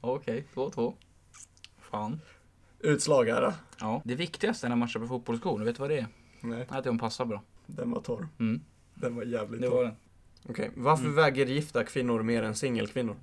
[0.02, 0.94] Okej, 2-2.
[1.80, 2.22] Fan.
[2.80, 3.42] Utslag här.
[3.42, 3.54] då.
[3.80, 4.02] Ja.
[4.06, 6.08] Det viktigaste när man köper fotbollsskor, vet du vad det är?
[6.42, 7.42] Nej, Att de passar bra.
[7.66, 8.28] den var torr.
[8.40, 8.62] Mm,
[8.94, 9.76] Den var jävligt det torr.
[9.76, 9.96] var den.
[10.50, 11.16] Okej, varför Mm.
[11.16, 13.16] väger gifta kvinnor mer än singelkvinnor?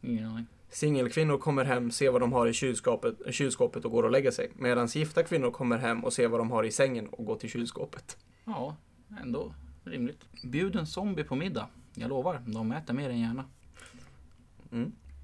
[0.00, 0.46] Ingen aning.
[0.70, 4.50] Singelkvinnor kommer hem, ser vad de har i kylskåpet, kylskåpet och går och lägger sig.
[4.54, 7.50] Medan gifta kvinnor kommer hem och ser vad de har i sängen och går till
[7.50, 8.16] kylskåpet.
[8.44, 8.76] Ja,
[9.22, 9.54] ändå
[9.84, 10.20] rimligt.
[10.44, 11.68] Bjud en zombie på middag.
[11.94, 13.44] Jag lovar, de äter mer än gärna.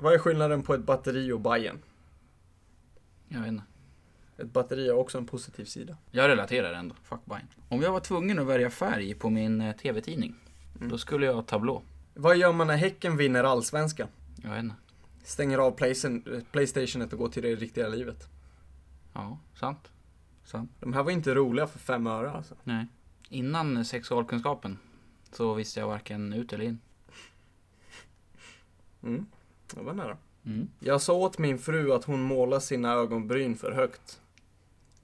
[0.00, 1.78] Vad är skillnaden på ett batteri och Bajen?
[3.28, 3.62] Jag vet inte.
[4.36, 5.96] Ett batteri har också en positiv sida.
[6.10, 6.94] Jag relaterar ändå.
[7.02, 7.46] Fuck buying.
[7.68, 10.34] Om jag var tvungen att välja färg på min eh, tv-tidning,
[10.76, 10.88] Mm.
[10.88, 11.82] då skulle jag ha tablå.
[12.14, 14.08] Vad gör man när Häcken vinner allsvenskan?
[14.42, 14.74] Jag vet inte.
[15.24, 15.70] Stänger av
[16.52, 18.28] Playstationet och går till det riktiga livet.
[19.12, 19.90] Ja, sant.
[20.44, 20.70] Sant.
[20.80, 22.54] De här var inte roliga för fem öre alltså.
[22.64, 22.86] Nej.
[23.28, 24.78] Innan sexualkunskapen
[25.32, 26.78] så visste jag varken ut eller in.
[29.02, 29.26] Mm.
[29.74, 30.16] Det var nära.
[30.44, 30.68] Mm.
[30.78, 34.20] Jag sa åt min fru att hon målar sina ögonbryn för högt.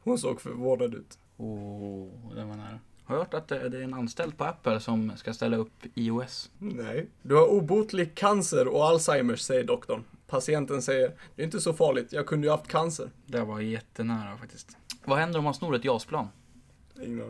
[0.03, 1.19] Hon såg förvånad ut.
[1.37, 2.81] Oh, det var nära.
[3.11, 6.51] Hört att det är en anställd på Apple som ska ställa upp iOS.
[6.59, 7.07] Nej.
[7.23, 10.05] Du har obotlig cancer och Alzheimers, säger doktorn.
[10.27, 13.11] Patienten säger, det är inte så farligt, jag kunde ju haft cancer.
[13.27, 14.77] Det var jättenära faktiskt.
[15.05, 16.29] Vad händer om man snor ett JAS-plan?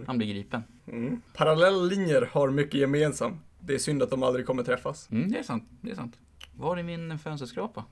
[0.07, 0.63] Han blir gripen.
[0.87, 1.23] Mm.
[1.35, 3.41] Parallella linjer har mycket gemensamt.
[3.61, 5.11] Det är synd att de aldrig kommer träffas.
[5.11, 5.65] Mm, det är sant.
[5.81, 6.19] Det är sant.
[6.57, 7.85] Var är min fönsterskrapa?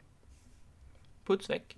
[1.27, 1.77] Puts väck.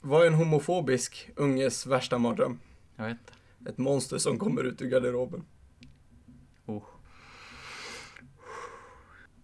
[0.00, 2.60] Vad är en homofobisk unges värsta mardröm?
[2.96, 3.32] Jag vet inte.
[3.68, 5.44] Ett monster som kommer ut ur garderoben.
[6.66, 6.82] Oh.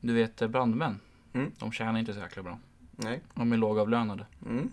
[0.01, 1.01] Du vet eh, brandmän.
[1.33, 1.53] Mm.
[1.59, 2.59] De tjänar inte så jäkla bra.
[2.91, 3.21] Nej.
[3.35, 4.27] De är lågavlönade.
[4.47, 4.73] Mm.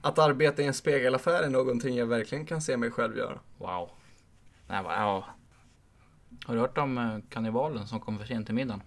[0.00, 3.38] Att arbeta i en spegelaffär är någonting jag verkligen kan se mig själv göra.
[3.58, 3.90] Wow.
[4.68, 5.26] Nej, ja.
[6.44, 8.82] Har du hört om eh, kannibalen som kom för sent till middagen?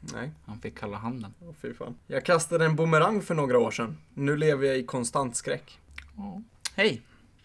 [0.00, 1.34] Nej, Han fick kalla handen.
[1.40, 1.94] Åh, fy fan.
[2.06, 3.96] Jag kastade en bumerang för några år sedan.
[4.14, 5.80] Nu lever jag i konstant skräck.
[6.16, 6.42] Ja.
[6.74, 7.02] Hej!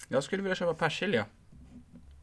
[0.07, 1.25] Jag skulle vilja köpa persilja.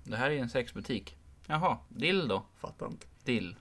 [0.05, 1.17] Det här är en sexbutik.
[1.47, 2.45] Jaha, dill då?
[2.57, 3.07] Fattar inte.
[3.25, 3.57] Dill.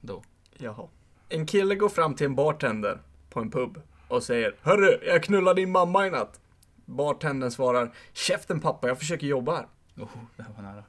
[0.00, 0.22] Då.
[0.58, 0.88] Jaha.
[1.28, 3.00] En kille går fram till en bartender
[3.30, 6.40] på en pub och säger Hörru, jag knullade din mamma i natt.
[6.84, 9.66] Bartendern svarar Käften pappa, jag försöker jobba här.
[9.96, 10.84] Oh, det här var nära.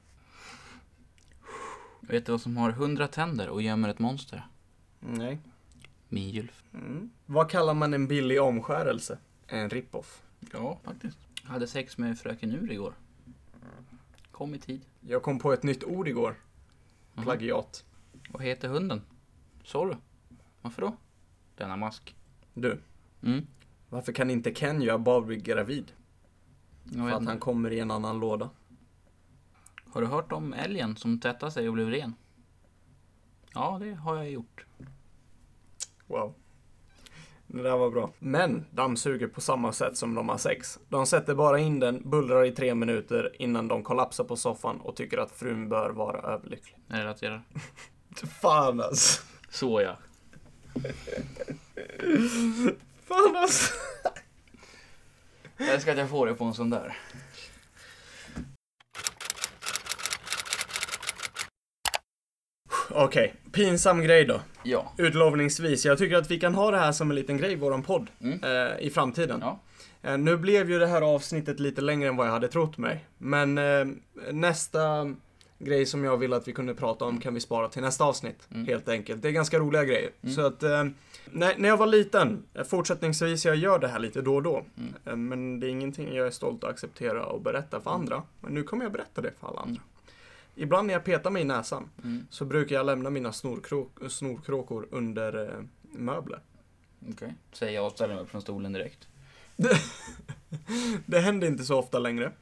[2.00, 4.46] Vet du vad som har hundra tänder och gömmer ett monster?
[5.00, 5.38] Nej.
[6.08, 6.62] Mingylf.
[6.74, 7.10] Mm.
[7.26, 9.18] Vad kallar man en billig omskärelse?
[9.46, 10.22] En rip-off.
[10.52, 11.18] Ja, faktiskt.
[11.48, 12.94] Jag hade sex med fröken Ur igår.
[14.30, 14.86] Kom i tid.
[15.00, 16.36] Jag kom på ett nytt ord igår.
[17.14, 17.24] Mhm.
[17.24, 17.84] Plagiat.
[18.30, 19.02] Vad heter hunden?
[19.64, 19.94] Sorry.
[20.62, 20.96] Varför då?
[21.56, 22.16] Denna mask.
[22.54, 22.80] Du,
[23.22, 23.46] Mm.
[23.88, 25.92] varför kan inte Ken göra Barbie gravid?
[26.84, 27.30] Jag För vet att inte.
[27.32, 28.50] han kommer i en annan låda.
[29.86, 32.14] Har du hört om älgen som tvättade sig och blev ren?
[33.54, 34.66] Ja, det har jag gjort.
[36.06, 36.34] Wow.
[37.50, 38.10] Det där var bra.
[38.18, 40.78] Män dammsuger på samma sätt som de har sex.
[40.88, 44.96] De sätter bara in den, bullrar i tre minuter innan de kollapsar på soffan och
[44.96, 46.76] tycker att frun bör vara överlycklig.
[46.88, 47.42] Jag relaterar.
[48.40, 49.22] Fan alltså.
[49.50, 49.96] Så ja.
[53.04, 53.74] Fan alltså.
[55.56, 56.96] Jag älskar att jag får det på en sån där.
[63.04, 64.40] Okej, pinsam grej då.
[64.62, 64.92] Ja.
[64.96, 65.84] Utlovningsvis.
[65.84, 68.10] Jag tycker att vi kan ha det här som en liten grej i våran podd
[68.20, 68.40] Mm.
[68.42, 69.38] eh, i framtiden.
[69.42, 69.60] Ja.
[70.02, 73.04] Eh, nu blev ju det här avsnittet lite längre än vad jag hade trott mig.
[73.18, 73.86] Men eh,
[74.32, 75.14] nästa
[75.58, 78.48] grej som jag vill att vi kunde prata om kan vi spara till nästa avsnitt.
[78.54, 78.66] Mm.
[78.66, 79.22] Helt enkelt.
[79.22, 80.10] Det är ganska roliga grejer.
[80.22, 80.34] Mm.
[80.34, 80.84] Så att, eh,
[81.30, 84.64] när, när jag var liten, eh, fortsättningsvis, jag gör det här lite då och då.
[84.78, 84.94] Mm.
[85.06, 88.22] Eh, men det är ingenting jag är stolt att acceptera och berätta för andra.
[88.40, 89.82] Men nu kommer jag berätta det för alla andra.
[90.58, 92.26] Ibland när jag petar mig i näsan Mm.
[92.30, 95.64] så brukar jag lämna mina snorkrok, snorkråkor under eh,
[95.98, 96.40] möbler.
[97.10, 97.34] Okej.
[97.52, 99.08] Säger jag och ställer mig upp från stolen direkt.
[101.06, 102.32] Det händer inte så ofta längre.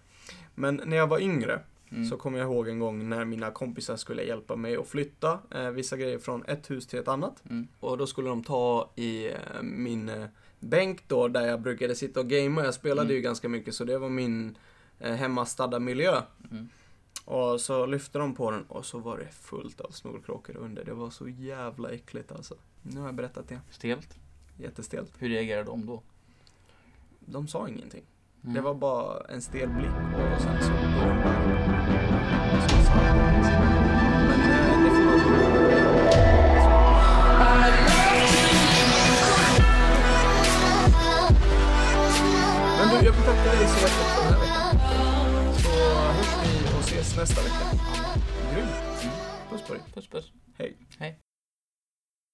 [0.54, 1.60] Men när jag var yngre
[1.90, 2.04] Mm.
[2.08, 5.70] så kommer jag ihåg en gång när mina kompisar skulle hjälpa mig att flytta eh,
[5.70, 7.42] vissa grejer från ett hus till ett annat.
[7.50, 7.68] Mm.
[7.80, 10.24] Och då skulle de ta i eh, min eh,
[10.60, 12.64] bänk då där jag brukade sitta och gamea.
[12.64, 13.16] Jag spelade Mm.
[13.16, 14.58] ju ganska mycket så det var min
[15.00, 16.22] eh, hemmastadda miljö.
[16.50, 16.68] Mm.
[17.26, 20.84] Och så lyfte de på den och så var det fullt av snorkråkor under.
[20.84, 22.54] Det var så jävla äckligt alltså.
[22.82, 23.60] Nu har jag berättat det.
[23.70, 24.18] Stelt.
[24.58, 25.12] Jättestelt.
[25.18, 26.02] Hur reagerar de då?
[27.20, 28.04] De sa ingenting.
[28.42, 28.54] Mm.
[28.54, 31.46] Det var bara en stel blick och sen så började de.
[34.28, 34.66] Men eh.
[42.78, 44.05] Men du, jag tacka dig så hjärtligt
[47.16, 47.64] nästa vecka.
[48.54, 49.12] Grymt.
[49.50, 49.82] Puss på dig.
[49.94, 50.32] Puss puss.
[50.58, 50.76] Hej.
[50.98, 51.25] Hej.